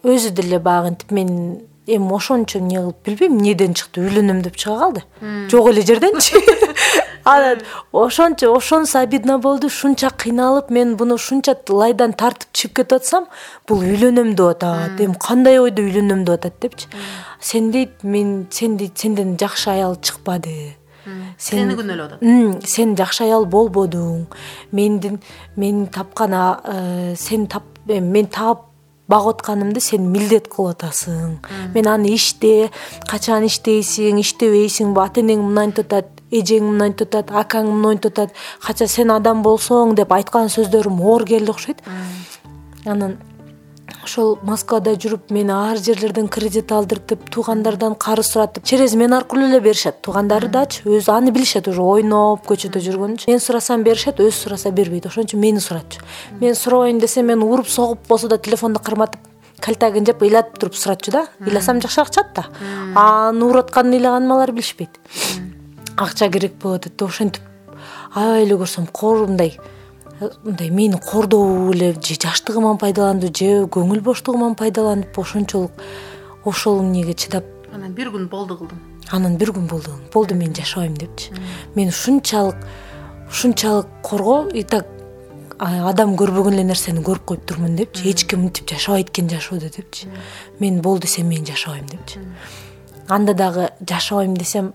өзү 0.04 0.30
деле 0.30 0.59
баягынтип 0.59 1.11
мен 1.11 1.62
эми 1.87 2.14
ошончо 2.14 2.59
эмне 2.59 2.81
кылып 2.81 3.05
билбейм 3.05 3.37
эмнеден 3.38 3.75
чыкты 3.75 4.01
үйлөнөм 4.01 4.42
деп 4.42 4.57
чыга 4.57 4.79
калды. 4.79 5.03
Жок 5.51 5.68
эле 5.68 5.83
жерденчи. 5.83 6.40
Анан 7.25 7.61
ошончо 7.92 8.55
ошонусу 8.57 8.99
обидно 8.99 9.38
болду. 9.38 9.66
Ушунча 9.66 10.11
кыйналып 10.11 10.70
мен 10.70 10.97
буну 10.97 11.14
ушунча 11.14 11.57
лайдан 11.68 12.12
тартып 12.12 12.49
чыгып 12.53 12.77
кетип 12.77 12.92
атсам 12.97 13.27
бул 13.68 13.81
үйлөнөм 13.85 14.35
деп 14.35 14.57
атат 14.57 15.01
эми 15.01 15.16
кандай 15.20 15.59
ойдо 15.61 15.83
үйлөнөм 15.83 16.25
деп 16.25 16.35
атат 16.40 16.61
депчи. 16.61 16.88
Сен 17.40 17.70
дейт 17.70 18.03
мен 18.03 18.47
сен 18.51 18.77
дейт 18.77 18.99
сенден 18.99 19.37
жакшы 19.40 19.70
аял 19.70 19.97
чыкпады. 19.97 20.77
Сени 21.38 21.77
күнөөлөп 21.77 22.16
атат. 22.16 22.68
Сен 22.68 22.94
жакшы 22.97 23.25
аял 23.25 23.44
болбодуң. 23.44 24.27
Мендин 24.73 25.20
мен 25.57 25.87
тапкан 25.87 26.33
э, 26.33 27.14
сен 27.16 27.49
мен 27.87 28.27
таап 28.27 28.73
багып 29.08 29.40
атканымды 29.40 29.80
сен 29.80 30.08
милдет 30.12 30.48
кылып 30.48 30.76
атасың. 30.78 31.38
Мен 31.74 31.88
аны 31.88 32.14
иште 32.14 32.70
качан 33.10 33.44
иштейсиң 33.48 34.20
иштебейсиңби 34.22 35.02
ата 35.04 35.20
энең 35.20 35.44
мынтип 35.44 35.92
атат 35.92 36.24
эжең 36.32 36.72
мынтип 36.78 37.12
атат 37.12 37.30
акаң 37.44 37.70
монтип 37.82 38.12
атат 38.14 38.34
кача 38.64 38.88
сен 38.88 39.12
адам 39.14 39.42
болсоң 39.44 39.94
деп 39.98 40.12
айткан 40.16 40.50
сөздөрүм 40.52 41.00
оор 41.04 41.26
келди 41.28 41.52
окшойт 41.52 41.84
анан 42.86 43.18
ошол 44.04 44.34
москвада 44.44 44.92
жүрүп 45.00 45.30
мени 45.32 45.52
ар 45.54 45.78
жерлерден 45.80 46.28
кредит 46.28 46.72
алдыртып 46.72 47.24
туугандардан 47.32 47.94
карыз 47.96 48.28
суратып 48.34 48.64
через 48.68 48.94
мен 48.94 49.14
аркылуу 49.16 49.48
эле 49.48 49.60
беришет. 49.64 50.02
Туугандары 50.04 50.50
дачы 50.52 50.84
өзү 50.84 51.12
аны 51.14 51.32
билишет 51.32 51.68
уже 51.68 51.80
ойноп 51.80 52.44
көчөдө 52.48 52.82
жүргөнүнчү 52.84 53.30
мен 53.30 53.40
сурасам 53.40 53.84
беришет 53.86 54.20
өзү 54.20 54.36
сураса 54.36 54.70
бербейт. 54.70 55.06
Ошон 55.08 55.24
үчүн 55.24 55.40
мени 55.40 55.62
суратчу. 55.64 56.04
Мен 56.40 56.54
сурабайм 56.54 57.00
десем 57.00 57.26
мени 57.32 57.44
уруп 57.44 57.68
согуп 57.68 58.06
болсо 58.08 58.28
да 58.28 58.38
телефонду 58.38 58.80
карматып 58.80 59.20
кальтагын 59.64 60.04
жеп 60.04 60.22
ыйлатып 60.22 60.58
туруп 60.60 60.76
сурачу 60.76 61.10
да. 61.10 61.26
Ыйласам 61.40 61.80
жакшыраак 61.80 62.12
чыгат 62.12 62.34
да. 62.36 62.44
Аны 62.94 63.44
уруп 63.44 63.72
ыйлаганымы 63.72 64.34
алар 64.36 64.52
билишпейт. 64.52 65.00
Акча 65.96 66.28
керек 66.28 66.58
болуп 66.60 66.82
атат 66.82 66.96
деп 66.98 67.08
ошентип. 67.08 67.42
Аябай 68.14 68.44
эле 68.44 68.54
көрсөм 68.60 68.86
мындай 69.26 69.56
мындай 70.20 70.70
мени 70.70 71.00
кордобу 71.00 71.72
эле 71.72 71.92
же 71.94 72.14
жаштыгыман 72.14 72.79
пайдаланды 72.79 73.29
же 73.29 73.66
көңүл 73.66 74.00
боштугуман 74.00 74.55
пайдаланып 74.55 75.18
ошончолук 75.18 75.72
ошол 76.44 76.81
эмнеге 76.81 77.14
чыдап 77.14 77.44
анан 77.74 77.92
бир 77.92 78.11
күн 78.14 78.29
болду 78.29 78.57
кылдым. 78.57 78.81
Анан 79.11 79.37
бир 79.37 79.50
күн 79.53 79.66
болду 79.68 79.90
болду 80.12 80.35
мен 80.35 80.55
жашабайм 80.55 80.94
депчи. 80.96 81.33
Мен 81.74 81.88
ушунчалык 81.88 82.57
ушунчалык 83.29 83.87
коргоо 84.03 84.48
и 84.48 84.62
так 84.62 84.87
адам 85.59 86.14
көрбөгөн 86.16 86.55
эле 86.55 86.64
нерсени 86.70 87.03
көрүп 87.03 87.24
коюп 87.24 87.46
турмун 87.46 87.77
депчи. 87.77 88.09
Эч 88.11 88.27
ким 88.27 88.44
мынтип 88.44 88.70
жашабайт 88.70 89.11
экен 89.11 89.29
жашоодо 89.29 89.70
депчи. 89.70 90.09
Мен 90.61 90.81
болду 90.81 91.03
десем 91.03 91.29
мен 91.29 91.44
жашабайм 91.46 91.87
депчи. 91.87 92.20
Анда 93.09 93.35
дагы 93.35 93.70
жашабайм 93.81 94.37
десем 94.37 94.72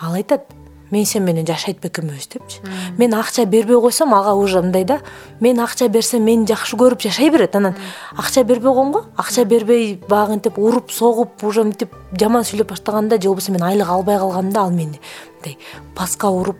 ал 0.00 0.14
айтат 0.14 0.46
мен 0.90 1.06
сен 1.06 1.24
менен 1.24 1.46
жашайт 1.46 1.80
бекенбиз 1.80 2.28
депчи. 2.28 2.60
Мен 2.98 3.14
акча 3.14 3.44
бербей 3.44 3.80
койсом 3.80 4.14
ага 4.14 4.34
уже 4.34 4.62
мындай 4.62 4.84
да. 4.84 5.00
Мен 5.40 5.60
акча 5.60 5.88
берсем 5.88 6.24
мени 6.24 6.46
жакшы 6.46 6.76
көрүп 6.76 7.02
жашай 7.02 7.30
берет 7.30 7.56
анан. 7.56 7.74
Акча 8.16 8.44
бербей 8.44 8.72
койгомго 8.72 9.04
акча 9.16 9.44
бербей 9.44 10.00
баягынтип 10.08 10.58
уруп 10.58 10.90
согуп 10.90 11.42
уже 11.44 11.64
мынтип 11.64 11.94
жаман 12.12 12.44
сүйлөп 12.44 12.70
баштаганда 12.70 13.20
же 13.20 13.28
болбосо 13.28 13.52
мен 13.52 13.62
айлык 13.62 13.88
албай 13.88 14.18
калганда 14.18 14.60
ал 14.60 14.70
мени 14.70 15.00
мындай 15.36 15.58
паска 15.94 16.30
уруп 16.30 16.56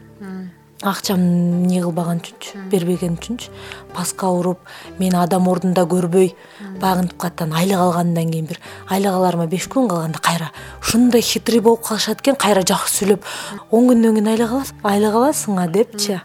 акчам 0.83 1.21
эмне 1.21 1.81
кылбаган 1.81 2.21
үчүнчү? 2.21 2.67
Бербеген 2.71 3.17
үчүнчү. 3.17 3.53
Паска 3.95 4.29
уруп 4.29 4.59
мени 4.99 5.17
адам 5.17 5.49
ордунда 5.49 5.87
көрбөй 5.89 6.35
баягынтип 6.81 7.17
калат 7.17 7.43
анан 7.43 7.59
айлык 7.63 7.81
алгандан 7.81 8.31
кийин 8.31 8.47
бир 8.47 8.61
айлык 8.89 9.15
аларыма 9.15 9.47
беш 9.47 9.69
күн 9.73 9.89
калганда 9.89 10.21
кайра 10.21 10.51
ушундай 10.83 11.23
хитрый 11.23 11.61
болуп 11.61 11.87
калышат 11.87 12.21
экен 12.21 12.37
кайра 12.37 12.63
жакшы 12.63 12.93
сүйлөп 12.99 13.25
он 13.71 13.89
күндөн 13.89 14.19
кийин 14.19 14.29
айлык 14.35 14.75
айлык 14.85 15.15
аласың 15.15 15.59
а 15.63 15.67
депчи 15.69 16.21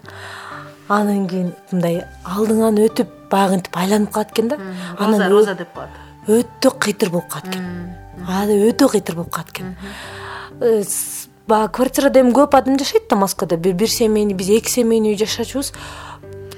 анан 0.88 1.26
кийин 1.28 1.52
мындай 1.72 2.02
алдыңан 2.24 2.80
өтүп 2.84 3.08
баягынтип 3.32 3.76
айланып 3.76 4.12
калат 4.12 4.32
экен 4.32 4.48
да. 4.52 4.58
Анан 4.98 5.30
роза 5.30 5.54
деп 5.54 5.72
коет 5.72 5.88
өтө 6.28 6.76
кыйтыр 6.78 7.10
болуп 7.10 7.30
калат 7.32 7.48
экен. 7.48 7.96
Өтө 8.68 8.88
кыйтыр 8.92 9.16
болуп 9.16 9.32
калат 9.32 9.50
экен 9.50 9.76
баягы 11.52 11.72
квартирада 11.76 12.22
эми 12.22 12.32
көп 12.32 12.54
адам 12.56 12.78
жашайт 12.80 13.10
да 13.10 13.16
москвада 13.20 13.56
бир 13.56 13.90
семейный 13.90 14.32
биз 14.32 14.48
эки 14.48 14.70
семейный 14.70 15.12
үй 15.12 15.18
жашачубуз 15.20 15.72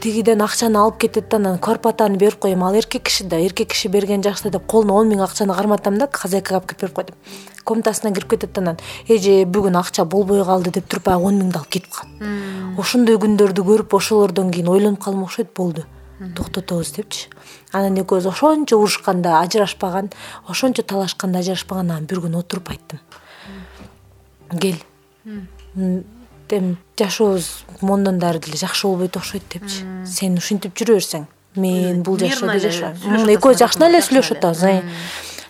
тигиден 0.01 0.43
акчаны 0.45 0.79
алып 0.79 1.01
кетет 1.03 1.29
да 1.31 1.39
анан 1.41 1.59
квартплатаны 1.59 2.17
берип 2.17 2.39
коем. 2.39 2.63
Ал 2.63 2.75
эркек 2.77 3.03
киши 3.03 3.25
да 3.25 3.41
эркек 3.41 3.71
киши 3.73 3.89
берген 3.89 4.23
жакшы 4.23 4.51
деп 4.51 4.67
колуна 4.67 4.95
он 4.95 5.09
миң 5.09 5.25
акчаны 5.25 5.55
карматам 5.55 5.99
да 5.99 6.09
хозяйкага 6.13 6.61
алып 6.61 6.69
келип 6.69 6.81
берип 6.83 6.95
кой 6.95 7.05
деп 7.05 7.17
комнатасына 7.65 8.13
кирип 8.15 8.31
кетет 8.31 8.53
да 8.53 8.61
анан 8.61 8.79
эже 9.09 9.43
бүгүн 9.45 9.81
акча 9.81 10.05
болбой 10.05 10.45
калды 10.45 10.71
деп 10.71 10.87
туруп 10.87 11.09
баягы 11.09 11.27
он 11.27 11.41
миңди 11.41 11.59
алып 11.59 11.71
кетип 11.75 11.91
калат 11.91 12.79
ошондой 12.79 13.19
күндөрдү 13.19 13.67
көрүп 13.71 13.97
ошолордон 13.99 14.53
кийин 14.53 14.69
ойлонуп 14.69 15.03
калдым 15.03 15.25
окшойт 15.25 15.51
болду. 15.57 15.85
Токтотобуз 16.37 16.93
депчи. 16.95 17.29
Анан 17.73 17.99
экөөбүз 17.99 18.29
ошончо 18.31 18.79
урушканда 18.79 19.41
ажырашпаган 19.41 20.13
ошончо 20.47 20.83
талашканда 20.83 21.41
ажырашпаган 21.41 21.91
анан 21.91 22.07
бир 22.07 22.21
күнү 22.23 22.45
отуруп 22.45 22.71
айттым 22.71 23.01
кел 24.59 24.77
эми 26.51 26.77
жашообуз 26.99 27.65
мондон 27.81 28.19
даары 28.19 28.39
деле 28.39 28.57
жакшы 28.57 28.87
болбойт 28.87 29.17
окшойт 29.17 29.45
депчи. 29.53 29.85
Сен 30.07 30.37
ушинтип 30.39 30.77
жүрө 30.77 30.99
берсең 31.01 31.27
мен 31.57 32.03
бул 32.03 32.19
жашоодо 32.19 32.59
жашабайм 32.61 33.31
экөөбүз 33.37 33.63
жакшына 33.63 33.89
эле 33.89 34.03
сүйлөшүп 34.05 34.39
атабыз 34.39 34.85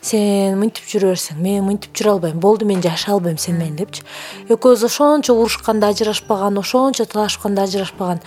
сен 0.04 0.58
мынтип 0.60 0.84
жүрө 0.88 1.14
берсең 1.14 1.40
мен 1.40 1.64
мынтип 1.64 1.96
жүрө 1.96 2.16
албайм. 2.16 2.40
Болду 2.40 2.66
мен 2.68 2.82
жашай 2.84 3.14
албайм 3.14 3.38
сен 3.38 3.56
менен 3.58 3.76
депчи. 3.76 4.04
Экөөбүз 4.48 4.84
ошончо 4.84 5.34
урушканда 5.34 5.88
ажырашпаган 5.94 6.58
ошончо 6.60 7.06
талашканда 7.06 7.64
ажырашпаган. 7.64 8.20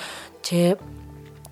Же 0.43 0.77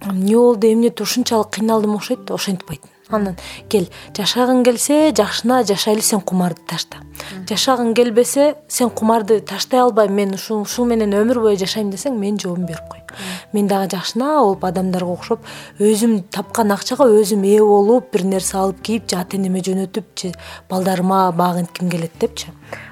эмне 0.01 0.35
болду 0.35 0.67
эмнети 0.67 1.01
ушунчалык 1.01 1.49
кыйналдым 1.49 1.95
окшойт 1.95 2.31
ошентип 2.31 2.69
айттым 2.71 2.94
анан 3.09 3.37
кел 3.69 3.87
жашагың 4.17 4.63
келсе 4.65 5.11
жакшына 5.15 5.63
жашайлы 5.63 6.01
сен 6.01 6.21
кумарды 6.21 6.61
ташта. 6.67 7.01
Жашагың 7.49 7.93
келбесе 7.95 8.55
сен 8.67 8.89
кумарды 8.89 9.39
таштай 9.39 9.79
албайм 9.79 10.13
мен 10.13 10.35
ушул 10.35 10.85
менен 10.85 11.13
өмүр 11.13 11.41
бою 11.43 11.57
жашайм 11.57 11.91
десең 11.91 12.17
менин 12.19 12.39
жообун 12.41 12.65
берип 12.65 12.89
кой 12.89 13.05
мен 13.53 13.67
дагы 13.67 13.89
жакшына 13.95 14.31
болуп 14.39 14.65
адамдарга 14.67 15.13
окшоп 15.13 15.45
өзүм 15.79 16.17
тапкан 16.31 16.73
акчага 16.75 17.07
өзүм 17.07 17.45
ээ 17.47 17.61
болуп 17.63 18.11
бир 18.13 18.25
нерсе 18.27 18.57
алып 18.59 18.81
кийип 18.81 19.07
же 19.09 19.19
ата 19.21 19.37
энеме 19.37 19.61
жөнөтүп 19.63 20.11
же 20.19 20.33
балдарыма 20.69 21.31
багынтким 21.31 21.89
келет 21.89 22.17
депчи? 22.19 22.51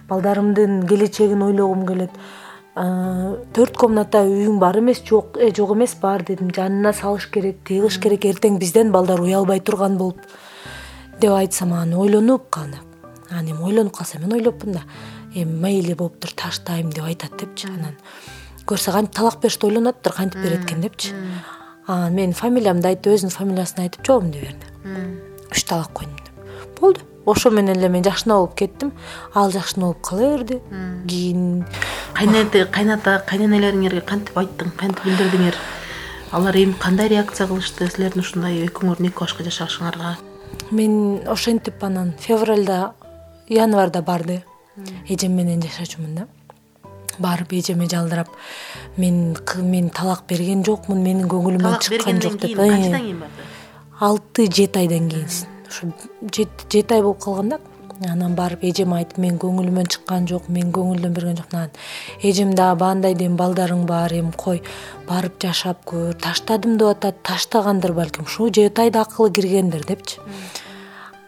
Балдарымдын 0.09 0.85
келечегин 0.87 1.43
ойлогум 1.43 1.85
келет 1.87 2.11
төрт 2.73 3.77
комната 3.77 4.23
үйүң 4.25 4.57
бар 4.59 4.79
эмес 4.79 5.03
жок 5.05 5.37
э 5.37 5.51
жок 5.53 5.75
эмес 5.75 5.95
бар 6.01 6.23
дедим. 6.23 6.49
Жанына 6.49 6.93
салыш 6.93 7.27
керек 7.29 7.57
тиги 7.63 7.79
кылыш 7.79 7.99
керек. 7.99 8.25
Эртең 8.25 8.57
бизден 8.59 8.91
балдар 8.91 9.21
уялбай 9.21 9.59
турган 9.59 9.97
болуп 9.97 10.19
деп 11.19 11.31
айтсам 11.31 11.73
анан 11.73 11.93
ойлонуп 11.93 12.49
калды 12.49 12.77
анан 13.29 13.51
эми 13.51 13.61
ойлонуп 13.61 13.95
калса 13.95 14.19
мен 14.19 14.33
ойлоппун 14.33 14.73
да 14.73 14.81
эми 15.35 15.51
мейли 15.51 15.93
болуптур 15.93 16.31
таштайм 16.31 16.89
деп 16.89 17.03
айтат 17.05 17.37
депчи 17.37 17.67
анан. 17.67 17.95
Көрсө 18.65 18.91
кантип 18.91 19.15
талак 19.15 19.39
беришти 19.41 19.65
ойлонуптур 19.67 20.13
кантип 20.13 20.41
берет 20.41 20.65
экен 20.65 20.81
депчи. 20.81 21.13
анан 21.85 22.13
менин 22.13 22.33
фамилиямды 22.33 22.87
айтты 22.87 23.13
өзүнүн 23.13 23.29
фамилиясын 23.29 23.83
айтып 23.83 24.05
жообун 24.07 24.31
дей 24.31 24.41
берди 24.41 24.65
үч 25.51 25.63
талак 25.67 25.91
койдум 25.93 26.15
деп. 26.15 26.79
Болду 26.79 27.01
ошо 27.25 27.51
менен 27.51 27.77
эле 27.77 27.89
мен 27.89 28.03
жакшына 28.03 28.35
болуп 28.35 28.55
кеттим. 28.55 28.91
Ал 29.33 29.51
жакшына 29.51 29.85
болуп 29.85 30.01
кала 30.01 30.37
берди 30.37 30.59
кийин 31.07 31.65
кайната 32.13 33.23
кайненелериңерге 33.27 34.01
кантип 34.01 34.37
айттың 34.37 34.71
кантип 34.77 35.05
билдирдиңер? 35.05 35.55
Алар 36.31 36.55
эми 36.57 36.73
кандай 36.73 37.07
реакция 37.07 37.47
кылышты? 37.47 37.87
Силердин 37.87 38.21
ушундай 38.21 38.65
экөөңөрдүн 38.67 39.09
эки 39.11 39.19
башка 39.19 39.43
жашашыңарга? 39.43 40.17
Мен 40.71 41.21
ошентип 41.29 41.83
анан 41.83 42.13
февралда 42.19 42.93
январда 43.49 44.01
барды. 44.01 44.43
Эжем 45.07 45.35
менен 45.37 45.61
жашачумун 45.61 46.15
да. 46.15 46.27
Барып 47.19 47.53
эжеме 47.53 47.87
жалдырап 47.87 48.27
мен 48.97 49.37
мен 49.57 49.89
талак 49.89 50.23
берген 50.27 50.63
жокмун 50.65 51.03
менин 51.03 51.27
көңүлүмөн 51.29 51.79
чыккан 51.79 52.21
жок 52.21 52.39
деп. 52.41 52.57
канчадан 52.57 53.01
кийин 53.01 53.19
барды? 53.19 53.43
алты 53.99 54.47
жети 54.51 54.79
айдан 54.79 55.09
кийин 55.09 55.52
ушу 55.73 55.93
жети 56.31 56.93
ай 56.93 57.01
болуп 57.01 57.23
калган 57.23 57.55
да. 57.55 57.59
Анан 58.09 58.33
барып 58.35 58.63
эжеме 58.65 58.97
айтып 58.97 59.19
менин 59.21 59.37
көңүлүмөн 59.39 59.87
чыккан 59.93 60.25
жок 60.27 60.47
мен 60.51 60.71
көңүлдөн 60.75 61.13
берген 61.13 61.37
жокмун 61.37 61.61
анан 61.61 62.25
эжем 62.25 62.51
дагы 62.57 62.79
баандайд 62.81 63.21
эми 63.21 63.37
балдарың 63.37 63.85
бар 63.87 64.11
эми 64.17 64.33
кой 64.35 64.63
барып 65.07 65.37
жашап 65.39 65.85
көр 65.85 66.17
таштадым 66.19 66.75
деп 66.81 66.89
атат 66.97 67.21
таштагандыр 67.23 67.93
балким 67.93 68.25
ушул 68.25 68.49
жети 68.49 68.81
айда 68.81 69.05
акылы 69.05 69.31
киргендир 69.31 69.85
депчи. 69.87 70.19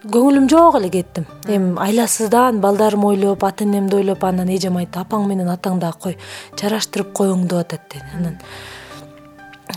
Көңүлүм 0.04 0.50
жок 0.50 0.76
эле 0.80 0.90
кеттим. 0.90 1.24
Эми 1.46 1.78
айласыздан 1.80 2.60
балдарымды 2.60 3.06
ойлоп 3.06 3.44
ата 3.44 3.64
энемди 3.64 4.02
ойлоп 4.02 4.24
анан 4.24 4.50
эжем 4.50 4.76
айтты 4.76 5.00
апаң 5.00 5.28
менен 5.30 5.48
атаң 5.48 5.78
дагы 5.80 6.02
кой 6.02 6.18
жараштырып 6.60 7.14
коюң 7.16 7.46
деп 7.46 7.62
атат 7.62 7.88
деди 7.94 8.04
анан 8.18 8.36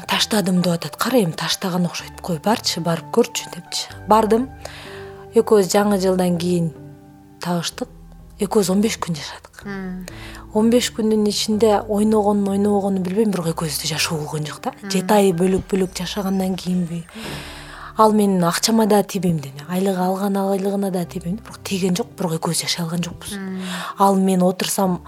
таштадым 0.09 0.61
деп 0.61 0.73
атат. 0.73 0.97
Кара 0.97 1.21
эми 1.21 1.31
таштаган 1.31 1.85
окшойт. 1.85 2.21
Кой 2.21 2.39
барчы 2.43 2.81
барып 2.81 3.13
көрчү 3.13 3.53
депчи. 3.53 3.87
Бардым. 4.07 4.49
Экөөбүз 5.35 5.69
жаңы 5.69 5.99
жылдан 6.01 6.37
кийин 6.41 6.73
табыштык 7.43 7.89
экөөбүз 8.39 8.71
он 8.71 8.81
беш 8.81 8.97
күн 8.97 9.15
жашадык. 9.19 9.63
Он 10.53 10.69
беш 10.71 10.89
күндүн 10.95 11.27
ичинде 11.29 11.79
ойногонун 11.87 12.47
ойнобогонун 12.55 13.03
билбейм 13.03 13.31
бирок 13.31 13.51
экөөбүздө 13.53 13.91
жашоо 13.91 14.17
болгон 14.17 14.47
жок 14.47 14.63
да. 14.63 14.73
Жети 14.89 15.13
ай 15.13 15.31
бөлөк 15.31 15.67
бөлөк 15.69 15.93
жашагандан 15.97 16.55
кийинби. 16.55 17.03
Ал 17.97 18.13
менин 18.13 18.43
акчама 18.47 18.87
дагы 18.87 19.09
тийбейм 19.13 19.39
деди 19.43 19.61
айлык 19.69 19.97
алган 19.99 20.37
айлыгына 20.37 20.89
дагы 20.91 21.11
тийбейм. 21.13 21.35
Бирок 21.43 21.59
тийген 21.63 21.95
жок 21.95 22.15
бирок 22.17 22.39
экөөбүз 22.39 22.63
жашай 22.63 22.85
алган 22.85 23.03
жокпуз 23.03 23.35
ал 23.99 24.15
мен 24.15 24.41
отурсам 24.41 25.01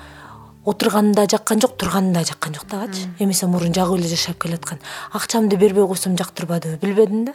отурганын 0.65 1.13
да 1.15 1.25
жаккан 1.25 1.61
жок 1.61 1.77
турганын 1.77 2.13
дагы 2.13 2.29
жаккан 2.31 2.53
жок 2.53 2.67
дагычы 2.69 3.09
эмесе 3.19 3.47
мурун 3.47 3.73
жагып 3.73 3.97
эле 3.97 4.07
жашап 4.07 4.37
келаткан. 4.41 4.79
Акчамды 5.11 5.55
бербей 5.57 5.87
койсом 5.87 6.15
жактырбадыбы 6.17 6.77
билбедим 6.81 7.25
да? 7.25 7.33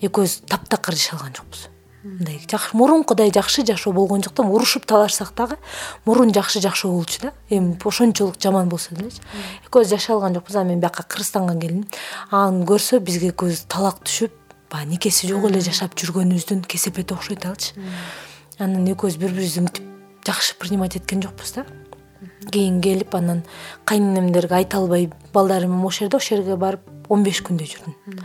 Экөөбүз 0.00 0.46
таптакыр 0.46 0.94
жашай 0.94 1.18
алган 1.18 1.34
жокпуз. 1.34 1.68
Мындай 2.04 2.40
жакшы 2.48 2.76
мурункудай 2.76 3.32
жакшы 3.34 3.66
жашоо 3.66 3.92
болгон 3.92 4.22
жок 4.22 4.34
да 4.34 4.44
урушуп 4.44 4.86
талашсак 4.86 5.34
дагы 5.34 5.58
мурун 6.04 6.32
жакшы 6.32 6.60
жашоо 6.60 6.92
болчу 6.92 7.20
да. 7.22 7.32
Эми 7.50 7.76
ошончолук 7.84 8.38
жаман 8.40 8.68
болсо 8.68 8.94
делечи. 8.94 9.20
Экөөбүз 9.66 9.90
жашай 9.90 10.14
алган 10.14 10.34
жокпуз. 10.34 10.56
Анан 10.56 10.68
мен 10.68 10.80
бияка 10.80 11.02
кыргызстанга 11.02 11.58
келдим. 11.58 11.86
Аны 12.30 12.64
көрсө 12.64 13.00
бизге 13.00 13.34
экөөбүз 13.34 13.66
талак 13.68 14.00
түшүп 14.06 14.32
баягы 14.70 14.94
никеси 14.94 15.28
жок 15.28 15.50
эле 15.50 15.60
жашап 15.60 15.98
жүргөнүбүздүн 15.98 16.64
кесепети 16.64 17.14
окшойт 17.14 17.44
алчы. 17.44 17.74
Анан 18.58 18.86
экөөбүз 18.86 19.18
бири 19.18 19.34
бирибизди 19.34 19.60
мынтип 19.60 19.84
жакшы 20.24 20.54
принимать 20.54 20.96
эткен 20.96 21.22
жокпуз 21.22 21.52
да 21.52 21.66
кийин 22.48 22.80
келип 22.80 23.14
анан 23.14 23.42
кайненемдерге 23.84 24.54
айта 24.54 24.78
албай 24.78 25.10
балдарым 25.32 25.84
ошол 25.84 26.06
жерде 26.06 26.16
ошол 26.16 26.38
жерге 26.38 26.56
барып 26.56 26.80
он 27.10 27.24
беш 27.24 27.42
күндөй 27.42 27.66
жүрдүм. 27.66 28.22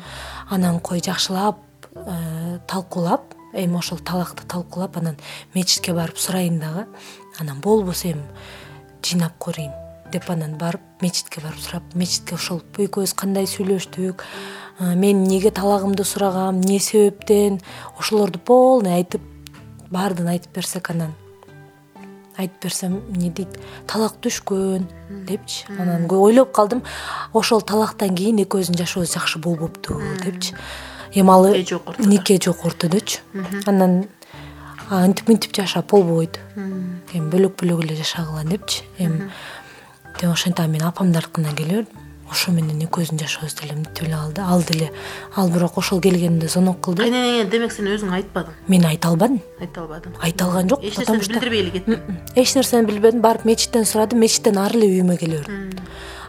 Анан 0.49 0.80
кой 0.80 1.01
жакшылап 1.01 1.60
э, 1.95 2.60
талкуулап 2.67 3.34
эми 3.54 3.78
ошол 3.78 3.99
талакты 3.99 4.45
талкуулап 4.47 4.97
анан 4.97 5.17
мечитке 5.54 5.93
барып 5.93 6.17
сурайын 6.17 6.60
дагы 6.60 6.86
анан 7.39 7.62
болбосо 7.62 8.12
эми 8.12 8.23
жыйнап 9.01 9.39
көрөйүн 9.39 9.73
деп 10.12 10.30
анан 10.30 10.58
барып 10.58 10.82
мечитке 11.01 11.41
барып 11.41 11.60
сурап 11.60 11.95
мечитке 11.95 12.36
ошол 12.36 12.62
экөөбүз 12.78 13.15
кандай 13.17 13.49
сүйлөштүк 13.49 14.23
э, 14.80 14.95
мен 14.95 15.23
эмнеге 15.23 15.51
талагымды 15.51 16.04
сурагам 16.04 16.62
эмне 16.62 16.80
себептен 16.80 17.62
ошолорду 17.97 18.39
полный 18.39 18.95
айтып 18.99 19.21
баардыгын 19.89 20.36
айтып 20.36 20.56
берсек 20.56 20.89
анан 20.91 21.15
айтып 22.37 22.63
берсем 22.63 22.97
эмне 23.09 23.29
дейт 23.29 23.59
талак 23.87 24.17
түшкөн 24.21 24.85
депчи. 25.27 25.65
Анан 25.79 26.07
ойлоп 26.09 26.51
калдым 26.51 26.83
ошол 27.33 27.61
талактан 27.61 28.15
кийин 28.15 28.41
экөөбүздүн 28.43 28.77
жашообуз 28.77 29.13
жакшы 29.13 29.39
болбопту 29.39 30.01
депчи. 30.23 30.55
Эми 31.13 31.31
ал 31.31 31.47
нике 31.99 32.39
жок 32.41 32.65
ортодочу 32.65 33.21
анан 33.65 34.05
антип 34.89 35.27
мынтип 35.27 35.55
жашап 35.55 35.91
болбойт. 35.91 36.39
Эми 36.55 37.29
бөлөк 37.29 37.55
бөлөк 37.61 37.85
эле 37.85 37.95
жашагыла 37.95 38.43
депчи. 38.43 38.83
Эми 38.97 39.31
ошентип 40.21 40.59
анан 40.59 40.71
мен 40.71 40.83
апамдардыкына 40.83 41.55
келе 41.55 41.83
бердим 41.83 42.04
ошо 42.31 42.51
менен 42.51 42.81
экөөбүздүн 42.85 43.19
жашообуз 43.21 43.55
деле 43.59 43.75
мынтип 43.77 44.07
эле 44.07 44.15
калды 44.15 44.41
ал 44.41 44.63
деле 44.63 44.91
ал 45.35 45.49
бирок 45.49 45.77
ошол 45.77 46.01
келгенде 46.01 46.47
звонок 46.47 46.81
кылды. 46.81 47.03
Кайненеңе 47.03 47.45
демек 47.49 47.71
сен 47.71 47.88
өзүң 47.91 48.13
айтпадың. 48.19 48.53
Мен 48.67 48.85
айта 48.85 49.09
албадым. 49.09 49.41
Айта 49.61 49.81
албадың. 49.81 50.15
Айта 50.21 50.45
алган 50.45 50.69
жок 50.69 50.83
эч 50.83 50.97
нерсени 50.97 51.21
билдирбей 51.21 51.61
эле 51.61 51.71
кеттиң? 51.75 52.19
Эч 52.35 52.55
нерсени 52.55 52.89
билбедим 52.89 53.21
барып 53.21 53.45
мечиттен 53.45 53.85
сурадым 53.85 54.25
мечиттен 54.25 54.57
ары 54.57 54.79
эле 54.79 54.89
үйүмө 54.95 55.17
келе 55.21 55.41
бердим 55.43 55.83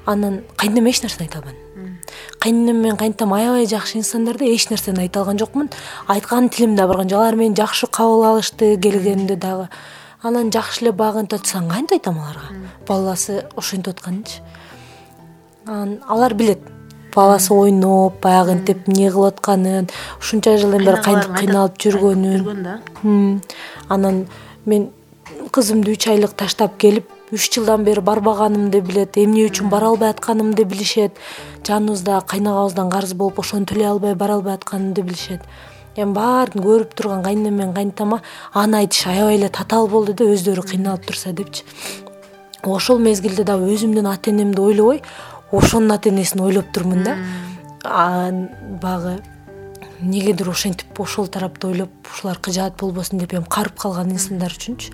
анан 0.06 0.42
кайненеме 0.56 0.90
эч 0.90 1.02
нерсени 1.02 1.26
айта 1.26 1.38
албадым. 1.38 1.98
Кайненем 2.38 2.76
менен 2.76 2.96
кайнатам 2.96 3.32
аябай 3.34 3.66
жакшы 3.66 3.98
инсандар 3.98 4.38
да 4.38 4.44
эч 4.44 4.68
нерсени 4.70 5.00
айта 5.00 5.20
алган 5.20 5.38
жокмун. 5.38 5.70
Айткан 6.06 6.48
тилим 6.48 6.76
да 6.76 6.86
барган 6.86 7.08
жок. 7.08 7.20
Алар 7.20 7.36
мени 7.36 7.54
жакшы 7.54 7.86
кабыл 7.86 8.24
алышты 8.24 8.76
келгенимде 8.76 9.36
дагы. 9.36 9.68
Анан 10.22 10.52
жакшы 10.52 10.84
эле 10.84 10.92
багынтып 10.92 11.40
атышса 11.40 11.58
кантип 11.68 11.98
айтам 11.98 12.18
аларга? 12.18 12.54
Баласы 12.86 13.44
ошентип 13.56 13.96
атканынчы 13.96 14.42
алар 15.66 16.34
билет. 16.34 16.58
Баласы 17.14 17.54
ойноп 17.54 18.20
баягы 18.20 18.52
интип 18.52 18.88
эмне 18.88 19.10
кылып 19.10 19.38
атканын 19.38 19.88
ушунча 20.20 20.56
жылдан 20.60 20.84
бери 20.84 21.02
кантип 21.02 21.32
кыйналып 21.38 21.78
жүргөнүн. 21.80 22.62
да. 22.62 22.80
Анан 23.88 24.26
мен 24.66 24.90
кызымды 25.50 25.92
үч 25.92 26.08
айлык 26.08 26.34
таштап 26.36 26.76
келип 26.76 27.08
үч 27.32 27.48
жылдан 27.54 27.84
бери 27.84 28.00
барбаганымды 28.00 28.80
билет 28.80 29.16
эмне 29.16 29.46
үчүн 29.48 29.70
бара 29.70 29.88
албай 29.88 30.10
атканымды 30.10 30.64
билишет. 30.64 31.16
Жаныбызда 31.64 32.20
кайнагабыздан 32.26 32.90
карыз 32.90 33.14
болуп 33.14 33.40
ошону 33.40 33.64
төлөй 33.64 33.88
албай 33.88 34.14
бара 34.14 34.34
албай 34.34 34.54
атканымды 34.54 35.02
билишет. 35.02 35.40
Эми 35.96 36.12
баарын 36.12 36.60
көрүп 36.60 36.94
турган 36.94 37.22
кайненем 37.22 37.54
менен 37.56 37.72
кайнатама 37.74 38.20
аны 38.52 38.76
айтыш 38.82 39.06
аябай 39.06 39.36
эле 39.38 39.48
татаал 39.48 39.88
болду 39.88 40.12
да 40.12 40.24
өздөрү 40.24 40.62
кыйналып 40.68 41.06
турса 41.06 41.32
депчи. 41.32 41.64
Ошол 42.62 42.98
мезгилде 42.98 43.44
дагы 43.44 43.72
өзүмдүн 43.72 44.06
ата 44.10 44.30
энемди 44.30 44.60
ойлобой 44.60 45.02
ошонун 45.52 45.92
ата 45.92 46.08
энесин 46.10 46.40
ойлоп 46.40 46.72
турмун 46.72 47.04
да. 47.04 47.16
Баягы 47.82 49.22
эмнегедир 50.00 50.48
ошентип 50.50 51.00
ошол 51.00 51.28
тарапты 51.28 51.66
ойлоп 51.68 51.90
ушулар 52.12 52.38
кыжаат 52.38 52.76
болбосун 52.80 53.18
деп 53.18 53.32
эми 53.34 53.46
карып 53.48 53.78
калган 53.78 54.10
инсандар 54.12 54.52
үчүнчү. 54.52 54.92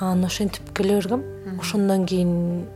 Анан 0.00 0.24
ошентип 0.24 0.72
келе 0.74 0.96
бергем. 0.98 1.22
Ошондон 1.60 2.06
кийин 2.06 2.66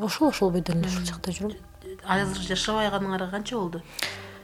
ошол 0.00 0.28
ошол 0.28 0.50
бойдон 0.50 0.78
эле 0.78 0.88
ушул 0.88 1.04
жакта 1.04 1.30
жүрөм. 1.30 1.56
Азыр 2.06 2.42
жашабай 2.42 2.90
калганыңарга 2.90 3.30
канча 3.30 3.56
болду 3.56 3.82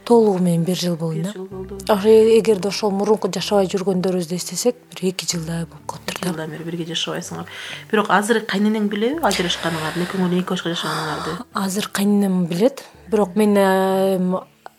толугу 0.05 0.39
менен 0.43 0.63
бир 0.63 0.77
жыл 0.77 0.95
болду 0.95 1.15
бир 1.15 1.25
да. 1.25 1.31
жыл 1.33 1.45
болду. 1.45 1.77
Ошо 1.87 2.09
эгерде 2.09 2.67
ошол 2.67 2.91
мурунку 2.91 3.31
жашабай 3.31 3.67
жүргөндөрүбүздү 3.71 4.35
эстесек 4.35 4.75
бир 4.91 5.09
эки 5.11 5.27
жылдай 5.29 5.65
болуп 5.65 5.85
калыптыр 5.87 6.15
эки 6.15 6.23
да. 6.23 6.29
жылдан 6.29 6.51
бери 6.51 6.63
бирге 6.63 6.87
жашабайсыңар. 6.93 7.49
Бирок 7.91 8.09
азыр 8.09 8.41
кайненең 8.45 8.89
билеби 8.91 9.21
ажырашканыңарды 9.31 10.05
экөөңөр 10.07 10.37
эки 10.39 10.49
башка 10.55 10.73
жашаганыңарды 10.75 11.37
азыр 11.53 11.89
кайненем 11.93 12.45
билет. 12.45 12.85
Бирок 13.11 13.35
мен 13.35 13.55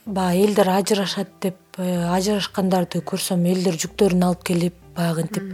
баягы 0.06 0.46
элдер 0.46 0.68
ажырашат 0.68 1.28
деп 1.40 1.56
э, 1.78 2.08
ажырашкандарды 2.10 3.02
көрсөм 3.06 3.44
элдер 3.46 3.78
жүктөрүн 3.78 4.24
алып 4.26 4.42
келип 4.48 4.74
баягы 4.96 5.22
интип 5.26 5.52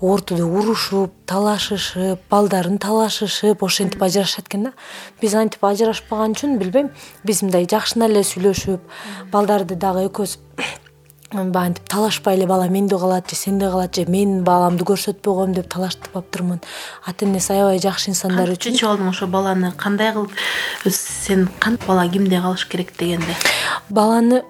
ортодо 0.00 0.46
урушуп 0.46 1.12
талашышып 1.26 2.20
балдарын 2.30 2.78
талашышып 2.78 3.62
ошентип 3.62 4.02
ажырашат 4.02 4.46
экен 4.46 4.68
да. 4.68 4.72
Биз 5.20 5.34
антип 5.34 5.64
ажырашпаган 5.64 6.36
үчүн 6.36 6.58
билбейм 6.58 6.92
биз 7.24 7.42
мындай 7.42 7.66
жакшына 7.66 8.06
эле 8.06 8.22
сүйлөшүп 8.22 8.84
балдарды 9.32 9.74
дагы 9.74 10.06
экөөбүз 10.06 10.36
баягынтип 11.32 11.88
талашпай 11.90 12.38
эле 12.38 12.46
бала 12.46 12.68
менде 12.68 12.96
калат 12.96 13.28
же 13.28 13.36
сенде 13.36 13.70
калат 13.70 13.96
же 13.96 14.06
мен 14.06 14.44
баламды 14.44 14.86
көрсөтпөй 14.86 15.34
коем 15.34 15.54
деп 15.54 15.66
талаштырбаптырмын 15.74 16.62
ата 17.04 17.26
энеси 17.26 17.52
аябай 17.52 17.82
жакшы 17.82 18.12
инсандар 18.12 18.54
үчүн. 18.54 18.78
чечип 18.78 18.88
алдың 18.88 19.10
ошо 19.10 19.26
баланы? 19.26 19.72
Кандай 19.76 20.12
кылып 20.14 20.30
сен 20.94 21.48
кантип 21.58 21.88
бала 21.88 22.06
кимде 22.08 22.40
калыш 22.40 22.68
керек 22.70 22.94
дегенде? 22.96 23.34
Баланы 23.90 24.44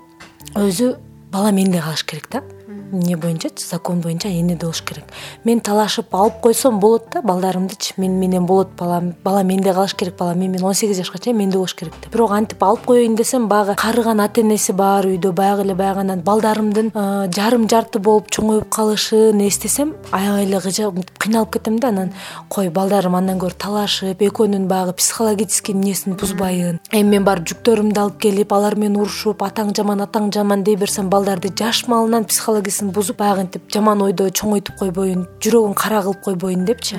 өзү 0.54 0.98
бала 1.32 1.50
менде 1.50 1.80
калыш 1.80 2.04
керек 2.04 2.28
да 2.30 2.44
эмне 2.68 3.16
боюнчачы 3.16 3.66
закон 3.66 4.00
боюнча 4.00 4.28
энеде 4.28 4.66
болуш 4.66 4.82
керек. 4.82 5.04
Мен 5.44 5.60
талашып 5.60 6.14
алып 6.14 6.40
койсом 6.42 6.80
болот 6.80 7.08
да 7.12 7.22
балдарымдычы 7.22 7.94
мени 7.96 8.14
менен 8.14 8.46
болот 8.46 8.68
балам 8.78 9.14
бала 9.24 9.42
менде 9.42 9.72
калыш 9.72 9.94
керек 9.94 10.16
бала 10.18 10.34
мен 10.34 10.52
менен 10.52 10.64
он 10.64 10.74
сегиз 10.74 10.96
жашка 10.96 11.18
чейин 11.18 11.38
менде 11.38 11.56
болуш 11.56 11.74
керек 11.74 11.94
деп 12.02 12.12
бирок 12.12 12.30
антип 12.32 12.62
алып 12.62 12.84
коеюн 12.84 13.16
десем 13.16 13.48
баягы 13.48 13.74
карыган 13.74 14.20
ата 14.20 14.40
энеси 14.40 14.72
бар 14.72 15.06
үйдө 15.06 15.32
баягы 15.32 15.62
эле 15.62 15.74
баягы 15.74 16.00
анан 16.00 16.20
балдарымдын 16.20 16.92
жарым 17.34 17.68
жарты 17.68 17.98
болуп 17.98 18.28
чоңоюп 18.30 18.68
калышын 18.68 19.40
эстесем 19.46 19.94
аябай 20.12 20.44
эле 20.44 20.60
мынтип 20.60 21.18
кыйналып 21.18 21.52
кетем 21.52 21.78
да 21.78 21.88
анан 21.88 22.12
кой 22.48 22.68
балдарым 22.68 23.16
андан 23.16 23.38
көрө 23.38 23.56
талашып 23.58 24.20
экөөнүн 24.20 24.68
баягы 24.68 24.92
психологический 24.92 25.72
эмнесин 25.72 26.14
бузбайын. 26.20 26.80
Эми 26.92 27.16
мен 27.16 27.24
барып 27.24 27.48
жүктөрүмдү 27.48 28.00
алып 28.00 28.20
келип 28.20 28.52
алар 28.52 28.76
менен 28.76 29.00
урушуп 29.00 29.42
атаң 29.42 29.74
жаман 29.76 30.02
атаң 30.04 30.30
жаман 30.34 30.64
дей 30.64 30.76
берсем 30.76 31.08
балдарды 31.10 31.50
жаш 31.54 31.86
маалынан 31.88 32.24
психологиясын 32.58 32.90
бузуп 32.90 33.18
баягынтип 33.20 33.68
жаман 33.70 34.00
ойдо 34.02 34.24
чоңойтуп 34.34 34.80
койбоюн 34.80 35.26
жүрөгүн 35.44 35.74
кара 35.78 36.00
кылып 36.02 36.24
койбоюн 36.24 36.64
депчи. 36.66 36.98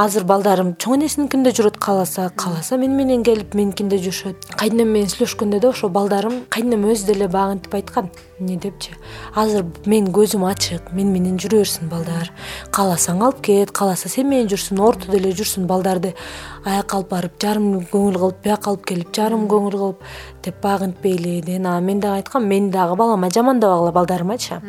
Азыр 0.00 0.24
балдарым 0.24 0.72
чоң 0.80 0.96
энесиникинде 0.96 1.52
жүрөт 1.58 1.76
кааласа 1.76 2.30
кааласа 2.36 2.78
мени 2.80 2.96
менен 2.96 3.24
келип 3.26 3.52
меникинде 3.54 3.98
жүрүшөт. 4.00 4.48
Кайненем 4.56 4.94
менен 4.96 5.12
сүйлөшкөндө 5.12 5.60
да 5.60 5.74
ошо 5.74 5.90
балдарым 5.92 6.44
кайненем 6.48 6.88
өзү 6.88 7.12
деле 7.12 7.28
баягынтип 7.28 7.74
айткан 7.74 8.08
эмне 8.44 8.60
депчи? 8.60 8.92
Азыр 9.34 9.64
менин 9.86 10.12
көзүм 10.14 10.44
ачык 10.46 10.92
мени 10.92 11.16
менен 11.16 11.38
жүрө 11.40 11.64
берсин 11.64 11.88
балдар. 11.88 12.30
Кааласаң 12.70 13.24
алып 13.24 13.40
кет 13.48 13.72
кааласа 13.72 14.08
сен 14.12 14.28
менен 14.28 14.50
жүрсүн 14.52 14.82
ортодо 14.84 15.16
эле 15.16 15.32
жүрсүн 15.32 15.66
балдарды. 15.66 16.14
Аяка 16.64 16.98
алып 16.98 17.10
барып 17.10 17.40
жарым 17.40 17.82
көңүл 17.90 18.18
кылып 18.20 18.44
бияка 18.44 18.70
алып 18.70 18.86
келип 18.88 19.10
жарым 19.16 19.48
көңүл 19.50 19.74
кылып 19.74 20.06
деп 20.44 20.62
багынтпейли 20.62 21.40
деген 21.44 21.66
анан 21.66 21.84
мен 21.84 22.00
дагы 22.00 22.22
айткам 22.22 22.46
мен 22.48 22.70
дагы 22.70 22.96
балама 22.96 23.28
жамандабагыла 23.30 23.92
балдарымачы 23.92 24.60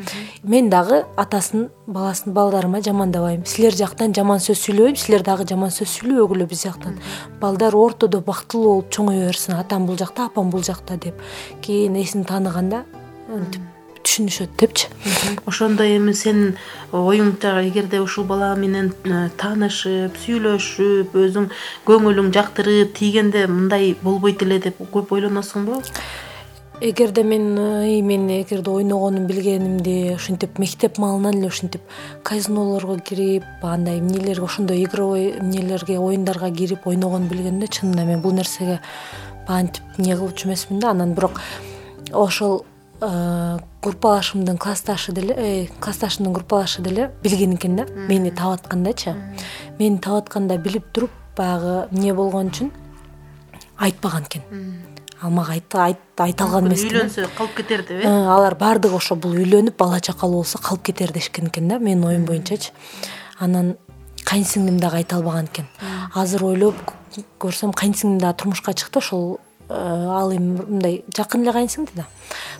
мен 0.43 0.69
дагы 0.69 1.03
атасын 1.15 1.69
баласын 1.87 2.33
балдарыма 2.33 2.81
жамандабайм. 2.81 3.45
Силер 3.45 3.75
жактан 3.75 4.13
жаман 4.13 4.39
сөз 4.43 4.59
сүйлөбөйм 4.65 4.99
силер 4.99 5.23
дагы 5.23 5.47
жаман 5.47 5.71
сөз 5.71 5.87
сүйлөбөгүлө 5.99 6.49
биз 6.51 6.65
жактан. 6.67 6.99
Балдар 7.39 7.75
ортодо 7.75 8.19
бактылуу 8.19 8.75
болуп 8.75 8.91
чоңое 8.91 9.27
берсин 9.27 9.55
атам 9.55 9.85
бул 9.85 9.97
жакта 9.97 10.25
апам 10.25 10.49
бул 10.49 10.63
жакта 10.63 10.97
деп. 10.97 11.21
Кийин 11.61 11.95
эсин 12.01 12.25
тааныганда 12.25 12.83
түшүнүшөт 14.05 14.57
депчи. 14.59 14.89
Ошондо 15.49 15.83
эми 15.83 16.13
сенин 16.13 16.57
оюңча 16.93 17.55
эгерде 17.65 17.99
ушул 18.03 18.27
бала 18.29 18.53
менен 18.55 18.91
э, 19.05 19.29
таанышып 19.39 20.19
сүйлөшүп 20.23 21.15
өзүң 21.23 21.49
көңүлүң 21.87 22.29
жактырып 22.35 22.93
тийгенде 22.99 23.47
мындай 23.47 23.95
болбойт 24.03 24.45
эле 24.45 24.59
деп 24.67 24.79
көп 24.93 25.15
ойлоносуңбу 25.17 25.81
эгерде 26.81 27.23
мен 27.23 27.55
мен 28.05 28.27
эгерде 28.29 28.69
ойногонун 28.69 29.27
билгенимди 29.27 30.15
ушинтип 30.15 30.59
мектеп 30.59 30.97
маалынан 30.97 31.39
эле 31.39 31.47
ушинтип 31.47 31.81
казинолорго 32.23 32.99
кирип 32.99 33.43
андай 33.61 33.99
эмнелерге 33.99 34.43
ошондой 34.43 34.83
игровой 34.83 35.31
эмнелерге 35.39 35.97
оюндарга 35.97 36.51
кирип 36.51 36.87
ойногону 36.87 37.29
билгенимде 37.29 37.67
чынында 37.67 38.05
мен 38.05 38.21
бул 38.21 38.33
нерсеге 38.33 38.81
баягынтип 39.47 39.83
эмне 39.97 40.17
кылчу 40.17 40.47
эмесмин 40.47 40.79
да 40.79 40.91
анан 40.91 41.13
бирок 41.13 41.39
ошол 42.11 42.65
группалашымдын 42.99 44.57
классташы 44.57 45.11
деле 45.11 45.35
э, 45.35 45.67
классташымдын 45.79 46.33
группалашы 46.33 46.81
деле 46.81 47.11
билген 47.23 47.55
экен 47.55 47.75
да. 47.75 47.85
Мени 47.85 48.31
таап 48.31 48.61
аткандачы 48.61 49.15
мени 49.79 49.97
таап 49.97 50.25
атканда 50.25 50.57
билип 50.57 50.85
туруп 50.91 51.11
баягы 51.37 51.87
эмне 51.91 52.13
болгон 52.13 52.47
үчүн 52.47 52.71
айтпаган 53.77 54.23
экен. 54.23 54.43
Ал 55.21 55.31
мага 55.31 55.53
айта 55.53 55.95
алган 56.43 56.67
эмес 56.67 56.83
үйлөнсө 56.83 57.29
калып 57.37 57.55
кетер 57.61 57.83
деп 57.87 58.03
э? 58.03 58.07
Алар 58.07 58.55
баардыгы 58.55 58.95
ошо 58.95 59.15
бул 59.15 59.35
үйлөнүп 59.35 59.77
бала 59.79 59.99
чакалуу 59.99 60.43
болсо 60.43 60.59
калып 60.59 60.83
кетер 60.91 61.11
дешкен 61.13 61.47
экен 61.47 61.67
да 61.67 61.79
менин 61.79 62.05
оюм 62.05 62.25
боюнчачы. 62.25 62.71
Анан 63.39 63.75
кайын 64.23 64.45
сиңдим 64.45 64.79
дагы 64.79 65.01
айта 65.01 65.17
албаган 65.17 65.45
экен. 65.45 65.67
Азыр 66.13 66.43
ойлоп 66.45 66.75
көрсөм 67.39 67.73
кайын 67.73 67.95
сиңдим 67.95 68.19
дагы 68.19 68.41
турмушка 68.41 68.73
чыкты 68.73 68.99
ошол 68.99 69.35
э, 69.35 69.44
ал 69.69 70.31
эми 70.31 70.61
мындай 70.61 71.03
жакын 71.15 71.43
эле 71.43 71.53
кайын 71.53 71.69
сиңди 71.69 71.95
да. 71.95 72.05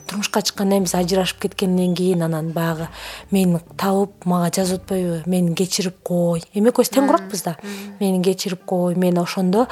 Турмушка 0.08 0.42
чыккандан 0.42 0.86
кийин 0.86 0.86
биз 0.86 0.96
ажырашып 0.96 1.40
кеткенден 1.46 1.96
кийин 1.96 2.24
анан 2.24 2.52
баягы 2.54 2.88
мени 3.32 3.60
таап 3.78 4.26
мага 4.26 4.52
жазып 4.54 4.84
атпайбы 4.84 5.24
мени 5.26 5.56
кечирип 5.56 6.02
кой. 6.04 6.44
Эми 6.54 6.70
экөөбүз 6.70 6.92
тең 6.94 7.08
куракпыз 7.10 7.44
да. 7.44 7.56
мени 8.00 8.22
кечирип 8.24 8.66
кой 8.66 8.96
мен 8.96 9.18
ошондо 9.18 9.68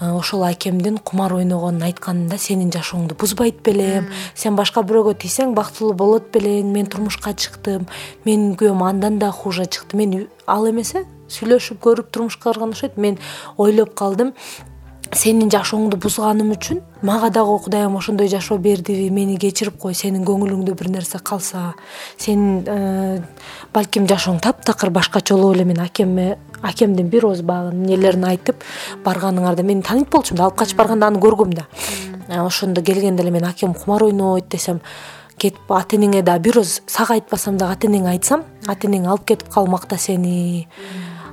э, 0.00 0.10
ошол 0.10 0.44
акемдин 0.44 0.98
кумар 0.98 1.32
ойногонун 1.34 1.82
айтканында 1.82 2.38
сенин 2.38 2.70
жашооңду 2.70 3.14
бузбайт 3.14 3.62
белем. 3.62 4.10
Сен 4.34 4.56
башка 4.56 4.82
бирөөгө 4.82 5.18
тийсең 5.24 5.54
бактылуу 5.54 5.94
болот 5.94 6.30
белең 6.32 6.72
мен 6.72 6.86
турмушка 6.86 7.34
чыктым 7.34 7.88
менин 8.24 8.56
күйөөм 8.56 8.82
андан 8.84 9.18
да 9.18 9.30
хуже 9.30 9.66
чыкты. 9.66 9.96
Мен 9.96 10.28
ал 10.46 10.68
эмесе 10.68 11.04
сүйлөшүп 11.28 11.80
көрүп 11.84 12.10
турмушка 12.12 12.50
барган 12.50 12.74
окшойт 12.74 12.96
мен 12.96 13.18
ойлоп 13.56 13.94
калдым 13.94 14.34
сенин 15.14 15.50
жашооңду 15.52 15.98
бузганым 16.02 16.52
үчүн 16.54 16.80
мага 17.06 17.30
дагы 17.30 17.56
кудайым 17.64 17.96
ошондой 17.96 18.28
жашоо 18.28 18.58
бердиби 18.58 19.10
мени 19.10 19.36
кечирип 19.38 19.76
кой 19.80 19.94
сенин 19.94 20.24
көңүлүңдө 20.26 20.74
бир 20.74 20.90
нерсе 20.90 21.18
калса 21.18 21.74
сенин 22.18 22.64
э, 22.66 23.22
балким 23.74 24.08
жашооң 24.10 24.40
таптакыр 24.42 24.90
башкача 24.90 25.36
эле 25.36 25.64
мен 25.64 25.80
акеме 25.80 26.38
акемдин 26.62 27.08
бир 27.08 27.26
ооз 27.28 27.42
баягы 27.42 27.74
эмнелерин 27.76 28.24
айтып 28.24 28.64
барганыңарда 29.04 29.62
мен 29.62 29.82
тааныйт 29.82 30.10
болчумун 30.10 30.38
да 30.38 30.48
алып 30.48 30.58
качып 30.58 30.78
барганда 30.78 31.06
аны 31.06 31.22
көргөм 31.22 31.54
да. 31.54 31.66
Э, 32.28 32.40
ошондо 32.40 32.82
келгенде 32.82 33.22
эле 33.22 33.30
менин 33.30 33.48
акем 33.48 33.74
кумар 33.74 34.02
ойнойт 34.02 34.48
десем 34.50 34.80
кетип 35.38 35.70
ата 35.70 35.96
энеңе 35.96 36.22
дагы 36.22 36.48
бир 36.48 36.58
ооз 36.58 36.80
сага 36.86 37.14
айтпасам 37.14 37.58
дагы 37.58 37.78
ата 37.78 37.86
энеңе 37.86 38.14
айтсам 38.16 38.44
ата 38.66 38.88
энең 38.88 39.06
алып 39.06 39.26
кетип 39.30 39.50
калмакта 39.54 39.98
сени 39.98 40.66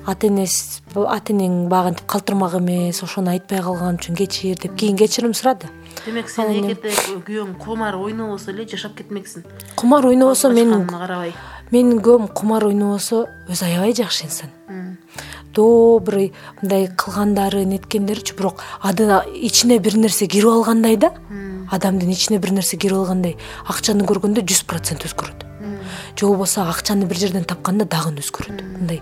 ата 0.07 0.27
энеси 0.27 0.81
ата 0.95 1.33
энең 1.33 1.67
баягы 1.69 1.93
антип 1.93 2.07
калтырмак 2.09 2.55
эмес 2.57 3.03
ошону 3.03 3.31
айтпай 3.31 3.61
калганым 3.61 3.99
үчүн 3.99 4.17
кечир 4.17 4.57
деп 4.59 4.75
кийин 4.75 4.97
кечирим 4.97 5.33
сурады. 5.33 5.69
Демек 6.05 6.29
сен 6.29 6.49
эгерде 6.49 6.93
күйөөң 7.27 7.57
кумар 7.61 7.95
ойнобосо 7.95 8.51
эле 8.51 8.65
жашап 8.67 8.97
кетмексиң. 8.97 9.45
Кумар 9.75 10.05
ойнобосо 10.05 10.49
менин 10.49 10.87
карабай. 10.87 11.33
менин 11.71 12.01
күйөөм 12.01 12.27
кумар 12.33 12.65
ойнобосо 12.65 13.27
өзү 13.49 13.65
аябай 13.65 13.93
жакшы 13.93 14.25
инсан. 14.25 14.49
Добрый 15.53 16.31
мындай 16.61 16.87
кылгандары 16.87 17.65
неткендеричи 17.65 18.33
бирок 18.35 18.61
ичине 19.35 19.79
бир 19.79 19.97
нерсе 19.97 20.27
кирип 20.27 20.47
алгандай 20.47 20.97
да 20.97 21.11
адамдын 21.69 22.09
ичине 22.09 22.39
бир 22.39 22.51
нерсе 22.51 22.77
кирип 22.77 22.97
алгандай 22.97 23.37
акчаны 23.67 24.03
көргөндө 24.03 24.41
жүз 24.41 24.63
процент 24.65 25.05
өзгөрөт. 25.05 25.45
Же 26.15 26.25
болбосо 26.25 26.63
акчаны 26.69 27.05
бир 27.05 27.17
жерден 27.17 27.43
тапканда 27.43 27.85
дагы 27.85 28.15
өзгөрөт. 28.15 28.63
Мындай 28.79 29.01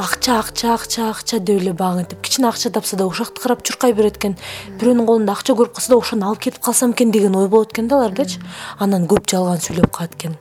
акча 0.00 0.38
акча 0.38 0.74
акча 0.74 1.10
акча 1.10 1.38
деп 1.38 1.60
эле 1.60 1.72
баягынтип 1.72 2.20
кичине 2.22 2.48
акча 2.48 2.70
тапса 2.70 2.96
да 2.96 3.06
ушакты 3.06 3.42
карап 3.42 3.62
чуркай 3.62 3.92
берет 3.92 4.16
экен 4.16 4.36
бирөөнүн 4.80 5.06
колунда 5.06 5.32
акча 5.32 5.52
көрүп 5.52 5.74
калса 5.74 5.92
да 5.92 5.98
ошону 5.98 6.26
алып 6.28 6.40
кетип 6.46 6.62
калсам 6.62 6.92
экен 6.92 7.10
деген 7.10 7.36
ой 7.36 7.48
болот 7.48 7.72
экен 7.72 7.88
да 7.88 7.98
алардачы 8.00 8.40
анан 8.78 9.06
көп 9.06 9.28
жалган 9.28 9.60
сүйлөп 9.60 9.90
калат 9.92 10.14
экен. 10.16 10.38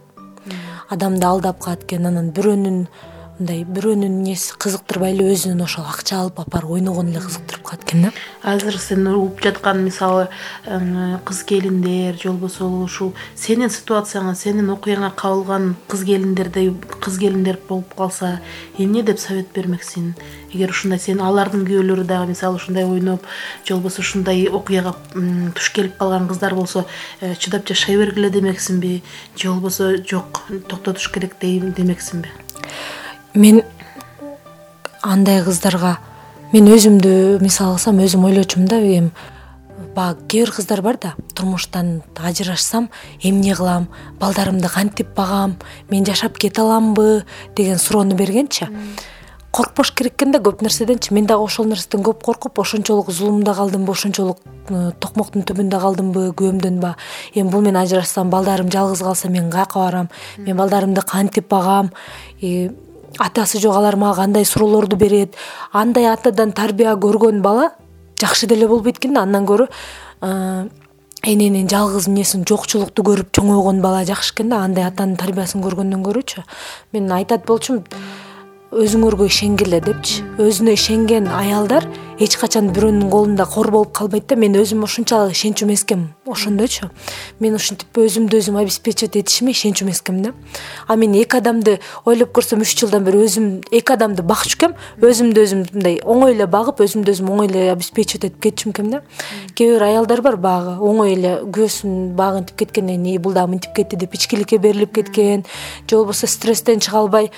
Адамды 0.90 1.26
алдап 1.26 1.60
калат 1.60 1.84
экен. 1.84 2.06
Анан 2.06 2.32
бирөөнүн 2.32 2.88
мындай 3.42 3.64
бирөөнүн 3.66 4.20
эмнеси 4.22 4.54
кызыктырбай 4.62 5.16
эле 5.16 5.26
өзүнүн 5.34 5.64
ошол 5.66 5.88
акча 5.90 6.20
алып 6.22 6.38
алып 6.42 6.52
барып 6.54 6.74
ойногону 6.76 7.10
эле 7.10 7.22
кызыктырып 7.24 7.64
калат 7.66 7.86
экен 7.88 8.04
да. 8.06 8.12
Азыр 8.44 8.78
сен 8.78 9.08
угуп 9.08 9.42
жаткан 9.42 9.82
мисалы 9.84 10.28
кыз 11.26 11.42
келиндер 11.50 12.20
же 12.22 12.30
болбосо 12.30 12.68
ушул 12.84 13.16
сенин 13.36 13.74
ситуацияңа 13.74 14.36
сенин 14.36 14.70
окуяңа 14.76 15.10
кабылган 15.18 15.74
кыз 15.90 16.06
келиндердей 16.06 16.70
кыз 17.02 17.18
келиндер 17.18 17.58
болуп 17.68 17.96
калса 17.98 18.40
эмне 18.78 19.02
деп 19.02 19.20
совет 19.20 19.50
бермексиң 19.56 20.14
эгер 20.54 20.76
ушундай 20.76 21.02
сен 21.02 21.22
алардын 21.26 21.66
күйөөлөрү 21.66 22.06
дагы 22.06 22.36
мисалы 22.36 22.62
ушундай 22.62 22.86
ойноп 22.86 23.26
же 23.66 23.74
болбосо 23.74 24.06
ушундай 24.06 24.46
окуяга 24.48 24.94
туш 25.56 25.72
келип 25.74 25.98
калган 25.98 26.28
кыздар 26.30 26.56
болсо 26.56 26.86
э, 27.22 27.34
чыдап 27.36 27.68
жашай 27.68 27.98
бергиле 27.98 28.30
демексиңби 28.30 29.02
же 29.36 29.50
болбосо 29.50 29.96
жок 29.98 30.44
токтотуш 30.68 31.10
керек 31.10 31.40
демексиңби 31.42 32.30
мен 33.34 33.62
андай 35.02 35.44
кыздарга 35.44 35.98
мен 36.52 36.68
өзүмдү 36.68 37.40
мисал 37.42 37.76
алсам 37.76 38.02
өзүм 38.04 38.26
ойлочумун 38.28 38.68
да 38.68 38.80
эми 38.82 39.12
баягы 39.96 40.28
кээ 40.28 40.46
бир 40.46 40.52
кыздар 40.56 40.82
бар 40.82 40.98
да 40.98 41.14
турмуштан 41.36 42.02
ажырашсам 42.16 42.90
эмне 43.22 43.56
кылам 43.56 43.88
балдарымды 44.20 44.68
кантип 44.68 45.16
багам 45.16 45.58
мен 45.90 46.06
жашап 46.06 46.38
кете 46.38 46.62
аламбы 46.62 47.24
деген 47.56 47.78
суроону 47.78 48.16
бергенчи 48.16 48.68
коркпош 49.52 49.92
керек 49.92 50.16
экен 50.16 50.32
да 50.32 50.40
көп 50.40 50.62
нерседенчи. 50.64 51.14
Мен 51.14 51.26
дагы 51.28 51.44
ошол 51.44 51.66
нерседен 51.68 52.04
көп 52.06 52.22
коркуп 52.24 52.60
ошончолук 52.60 53.10
зулумда 53.12 53.54
калдымбы 53.54 53.92
ошончолук 53.92 54.40
э, 54.70 54.92
токмоктун 55.00 55.44
түбүндө 55.44 55.80
калдымбы 55.82 56.24
күбөмдөнбү 56.40 56.94
эми 57.36 57.52
бул 57.52 57.62
мен 57.62 57.76
ажырашсам 57.76 58.30
балдарым 58.30 58.72
жалгыз 58.72 59.04
калса 59.04 59.30
мен 59.30 59.52
каяка 59.52 59.80
барам. 59.80 60.10
Мен 60.38 60.56
балдарымды 60.56 61.02
кантип 61.02 61.50
багам 61.50 61.92
атасы 63.20 63.60
жок 63.60 63.76
алар 63.76 63.96
мага 63.96 64.22
кандай 64.22 64.46
суроолорду 64.46 64.96
берет 64.96 65.36
андай 65.72 66.08
атадан 66.12 66.52
тарбия 66.52 66.96
көргөн 66.96 67.42
бала 67.42 67.72
жакшы 68.22 68.48
деле 68.48 68.68
болбойт 68.68 68.98
экен 69.00 69.14
да 69.14 69.22
андан 69.22 69.46
көрө 69.46 69.68
эненин 71.24 71.70
жалгыз 71.70 72.08
эмнесин 72.08 72.46
жокчулукту 72.48 73.04
көрүп 73.04 73.32
чоңойгон 73.36 73.82
бала 73.82 74.04
жакшы 74.06 74.34
экен 74.34 74.50
да 74.50 74.64
андай 74.66 74.86
атанын 74.88 75.18
тарбиясын 75.22 75.64
көргөндөн 75.66 76.04
көрүүчү 76.08 76.44
мен 76.94 77.12
айтат 77.12 77.46
болчумун 77.46 77.84
өзүңөргө 78.72 79.26
ишенгиле 79.28 79.82
депчи. 79.84 80.22
Өзүнө 80.40 80.72
ишенген 80.78 81.28
аялдар 81.28 81.84
эч 82.22 82.38
качан 82.40 82.70
бирөөнүн 82.72 83.10
колунда 83.12 83.44
кор 83.50 83.68
болуп 83.74 83.92
калбайт 83.98 84.30
да 84.30 84.38
мен 84.40 84.56
өзүмө 84.56 84.88
ушунчалык 84.88 85.34
ишенчү 85.36 85.66
эмес 85.66 85.84
экенмин 85.84 86.14
ошондойчу. 86.26 86.88
Мен 87.40 87.58
ушинтип 87.58 87.98
өзүмдү 88.00 88.40
өзүм 88.40 88.60
обеспечивать 88.62 89.18
этишиме 89.20 89.52
ишенчү 89.52 89.84
эмес 89.84 90.00
экенмин 90.00 90.30
да. 90.30 90.34
А 90.88 90.96
мен 90.96 91.16
эки 91.20 91.36
адамды 91.36 91.80
ойлоп 92.06 92.32
көрсөм 92.38 92.64
үч 92.64 92.78
жылдан 92.80 93.04
бери 93.04 93.26
өзүм 93.26 93.50
эки 93.72 93.92
адамды 93.92 94.24
бакчу 94.24 94.56
экем 94.56 94.76
өзүмдү 95.02 95.44
өзүм 95.44 95.66
мындай 95.74 96.00
оңой 96.06 96.36
эле 96.38 96.48
багып 96.48 96.80
өзүмдү 96.86 97.12
өзүм 97.12 97.32
оңой 97.34 97.50
эле 97.50 97.72
обеспечивать 97.74 98.30
этип 98.30 98.40
кетчү 98.40 98.70
экен 98.72 98.92
да. 98.92 99.02
Кээ 99.56 99.74
бир 99.76 99.88
аялдар 99.90 100.22
бар 100.22 100.38
баягы 100.38 100.78
оңой 100.80 101.16
эле 101.18 101.34
күйөөсүн 101.44 102.14
багынтип 102.16 102.56
кеткенден 102.56 103.04
кийин 103.04 103.22
бул 103.22 103.34
дагы 103.34 103.56
мынтип 103.56 103.76
кетти 103.76 103.98
деп 103.98 104.14
ичкиликке 104.14 104.60
берилип 104.60 104.94
кеткен 104.94 105.44
же 105.90 105.98
болбосо 105.98 106.28
стресстен 106.28 106.80
чыга 106.80 107.00
албай 107.00 107.32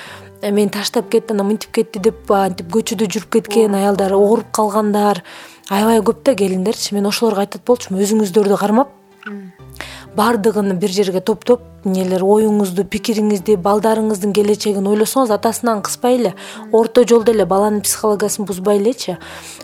мени 0.52 0.70
таштап 0.70 1.10
кетти 1.10 1.34
анан 1.34 1.48
мынтип 1.52 1.72
кетти 1.76 2.02
деп 2.04 2.32
антип 2.36 2.72
көчөдө 2.74 3.08
жүрүп 3.08 3.30
кеткен 3.38 3.76
аялдар 3.80 4.16
ооруп 4.18 4.52
калгандар. 4.52 5.24
Аябай 5.70 6.02
көп 6.04 6.24
да 6.26 6.36
келиндерчи. 6.36 6.96
Мен 6.96 7.08
ошолорго 7.08 7.46
айтат 7.46 7.64
болчумун. 7.66 8.04
Өзүңүздөрдү 8.04 8.60
кармап 8.60 8.92
баардыгын 10.16 10.78
бир 10.78 10.92
жерге 10.94 11.22
топтоп 11.26 11.62
эмнелер 11.84 12.22
оюңузду 12.22 12.84
пикириңизди 12.86 13.56
балдарыңыздын 13.66 14.34
келечегин 14.38 14.86
ойлосоңуз 14.92 15.32
атасынан 15.34 15.82
кыспай 15.86 16.20
эле 16.20 16.34
орто 16.72 17.02
жолдо 17.10 17.34
эле 17.34 17.48
баланын 17.50 17.82
психологиясын 17.82 18.46
бузбай 18.46 18.78
элечи. 18.78 19.18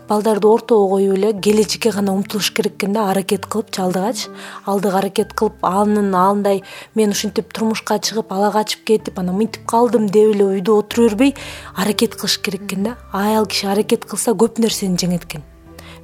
Балдарды 0.10 0.48
ортого 0.48 0.88
коюп 0.96 1.14
эле 1.18 1.34
келечекке 1.34 1.92
гана 1.92 2.14
умтулуш 2.14 2.50
керек 2.52 2.80
экен 2.80 2.94
да 2.94 3.12
аракет 3.12 3.46
кылыпчы 3.46 3.84
алдыгачы 3.84 4.32
алдыга 4.66 4.98
аракет 4.98 5.34
кылып 5.34 5.62
анын 5.62 6.16
андай 6.16 6.64
мен 6.96 7.14
ушинтип 7.14 7.54
турмушка 7.54 8.00
чыгып 8.00 8.34
ала 8.34 8.52
качып 8.52 8.84
кетип 8.86 9.20
анан 9.20 9.38
мынтип 9.38 9.70
калдым 9.70 10.10
деп 10.10 10.34
эле 10.34 10.50
үйдө 10.58 10.80
отура 10.82 11.10
бербей 11.10 11.36
аракет 11.76 12.16
кылыш 12.16 12.40
керек 12.40 12.66
экен 12.66 12.84
да. 12.84 12.98
Аял 13.14 13.46
киши 13.46 13.68
аракет 13.68 14.06
кылса 14.06 14.32
көп 14.32 14.60
нерсени 14.60 14.98
жеңет 14.98 15.30
экен 15.30 15.46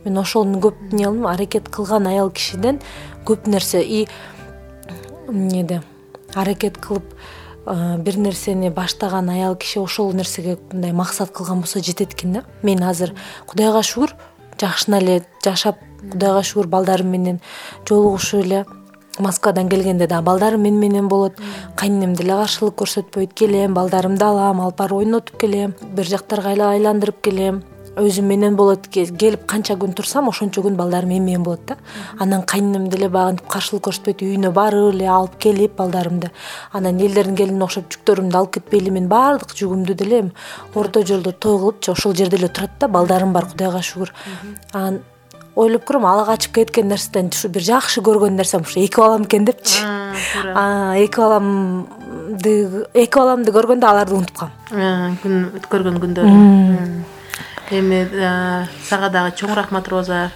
мен 0.05 0.17
ошону 0.21 0.59
көп 0.61 0.77
эмне 0.91 1.05
кылдым 1.09 1.27
аракет 1.27 1.69
кылган 1.69 2.07
аял 2.07 2.29
кишиден 2.29 2.79
көп 3.25 3.49
нерсе. 3.49 3.81
И 3.81 4.07
эмнеде 5.27 5.81
аракет 6.33 6.77
кылып 6.77 7.03
бир 7.65 8.17
нерсени 8.17 8.69
баштаган 8.69 9.29
аял 9.29 9.55
киши 9.55 9.79
ошол 9.79 10.13
нерсеге 10.13 10.57
мындай 10.71 10.91
максат 10.91 11.31
кылган 11.31 11.61
болсо 11.61 11.79
жетет 11.79 12.13
экен 12.13 12.33
да? 12.33 12.43
Мен 12.61 12.83
азыр 12.83 13.13
кудайга 13.47 13.81
шүгүр 13.81 14.15
жакшына 14.61 15.01
эле 15.01 15.23
жашап 15.43 15.77
кудайга 16.11 16.43
шүгүр 16.43 16.67
балдарым 16.67 17.09
менен 17.09 17.41
жолугушуп 17.87 18.45
эле 18.45 18.65
москвадан 19.19 19.69
келгенде 19.69 20.07
дагы 20.07 20.23
балдарым 20.23 20.61
мени 20.61 20.77
менен 20.77 21.07
болот. 21.07 21.33
Кайненем 21.75 22.13
деле 22.13 22.35
каршылык 22.35 22.75
көрсөтпөйт 22.81 23.33
келем 23.33 23.73
балдарымды 23.73 24.25
алам 24.25 24.61
алып 24.61 24.77
барып 24.77 24.97
ойнотуп 24.97 25.39
келем 25.39 25.73
бир 25.95 26.05
жактарга 26.05 26.53
айландырып 26.69 27.21
келем 27.21 27.63
өзүм 27.95 28.27
менен 28.27 28.55
болот 28.59 28.87
келип 28.91 29.45
канча 29.47 29.75
күн 29.79 29.93
турсам 29.95 30.27
ошончо 30.29 30.61
күн 30.65 30.75
балдарым 30.75 31.09
мен 31.13 31.23
менен 31.23 31.43
болот 31.43 31.65
да. 31.67 31.77
Анан 32.19 32.43
кайненем 32.43 32.89
деле 32.89 33.09
баягынтип 33.09 33.47
каршылык 33.47 33.87
көрсөтпөйт 33.87 34.21
үйүнө 34.25 34.51
барып 34.51 34.93
эле 34.93 35.07
алып 35.07 35.39
келип 35.39 35.77
балдарымды. 35.79 36.31
Анан 36.73 36.99
элдердин 36.99 37.35
келинине 37.39 37.63
окшоп 37.63 37.89
жүктөрүмдү 37.95 38.37
алып 38.37 38.59
кетпейли 38.59 38.91
мен 38.91 39.07
баардык 39.07 39.55
жүгүмдү 39.55 39.95
деле 39.95 40.19
эми 40.25 40.31
орто 40.75 41.05
жолдо 41.05 41.31
той 41.31 41.57
кылыпчы 41.59 41.91
ошол 41.91 42.15
жерде 42.15 42.37
эле 42.37 42.49
турат 42.49 42.79
да 42.79 42.87
балдарым 42.87 43.33
бар 43.33 43.45
кудайга 43.47 43.81
шүгүр. 43.81 44.13
Анан 44.73 45.01
ойлоп 45.55 45.87
көрөм 45.87 46.05
ала 46.05 46.25
качып 46.27 46.53
кеткен 46.59 46.89
нерседен 46.91 47.31
ушу 47.31 47.47
бир 47.49 47.63
жакшы 47.63 48.01
көргөн 48.03 48.35
нерсем 48.35 48.67
ушу 48.67 48.79
эки 48.83 48.99
балам 48.99 49.23
экен 49.23 49.45
депчи. 49.45 49.79
Туура 50.33 50.95
эки 50.99 51.15
баламды 51.15 52.85
эки 52.93 53.15
баламды 53.15 53.55
көргөндө 53.55 53.87
аларды 53.87 54.19
унутуп 54.19 54.43
калам 54.43 55.19
күн 55.23 55.45
өткөргөн 55.55 56.01
күндөрү 56.03 57.13
эми 57.73 58.03
сага 58.85 59.09
дагы 59.09 59.33
чоң 59.39 59.55
рахмат 59.57 59.87
роза. 59.89 60.31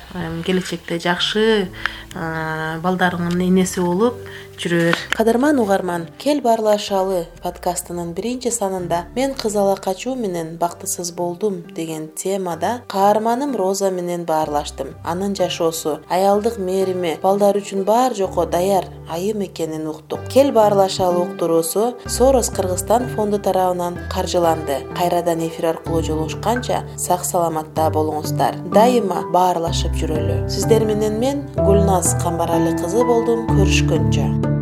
Келечекте 0.45 0.99
жакшы 0.99 1.67
балдарыңдын 2.15 3.41
энеси 3.45 3.81
болуп 3.81 4.17
жүрө 4.59 4.79
бер 4.89 4.97
кадырман 5.15 5.59
угарман 5.61 6.07
кел 6.19 6.41
баарлашалы 6.43 7.21
подкастынын 7.43 8.11
биринчи 8.17 8.51
санында 8.51 9.05
мен 9.15 9.35
кыз 9.39 9.55
ала 9.55 9.75
качуу 9.75 10.15
менен 10.15 10.57
бактысыз 10.59 11.13
болдум 11.15 11.61
деген 11.75 12.09
темада 12.15 12.81
каарманым 12.87 13.55
роза 13.55 13.91
менен 13.91 14.25
баарлаштым. 14.25 14.95
Анын 15.05 15.35
жашоосу 15.35 15.99
аялдык 16.09 16.57
мээрими 16.57 17.17
балдар 17.21 17.57
үчүн 17.57 17.85
баар 17.85 18.15
жокко 18.15 18.45
даяр 18.45 18.85
айым 19.09 19.45
экенин 19.45 19.87
уктук. 19.87 20.19
Кел 20.29 20.51
баарлашалы 20.51 21.23
уктуруусу 21.23 21.95
сорос 22.05 22.49
кыргызстан 22.49 23.07
фонду 23.15 23.39
тарабынан 23.39 23.97
каржыланды. 24.11 24.85
Кайрадан 24.97 25.47
эфир 25.47 25.65
аркылуу 25.67 26.03
жолугушканча 26.03 26.83
сак 26.97 27.23
саламатта 27.25 27.89
болуңуздар. 27.93 28.55
Дайыма 28.73 29.23
баарлашып 29.31 29.95
жүрөлү. 29.95 30.49
Сиздер 30.49 30.85
менен 30.85 31.19
мен 31.19 31.47
гүлназ 31.55 31.98
камбарали 32.23 32.71
кызы 32.79 33.03
болдум 33.03 33.43
көрүшкөнчө 33.49 34.58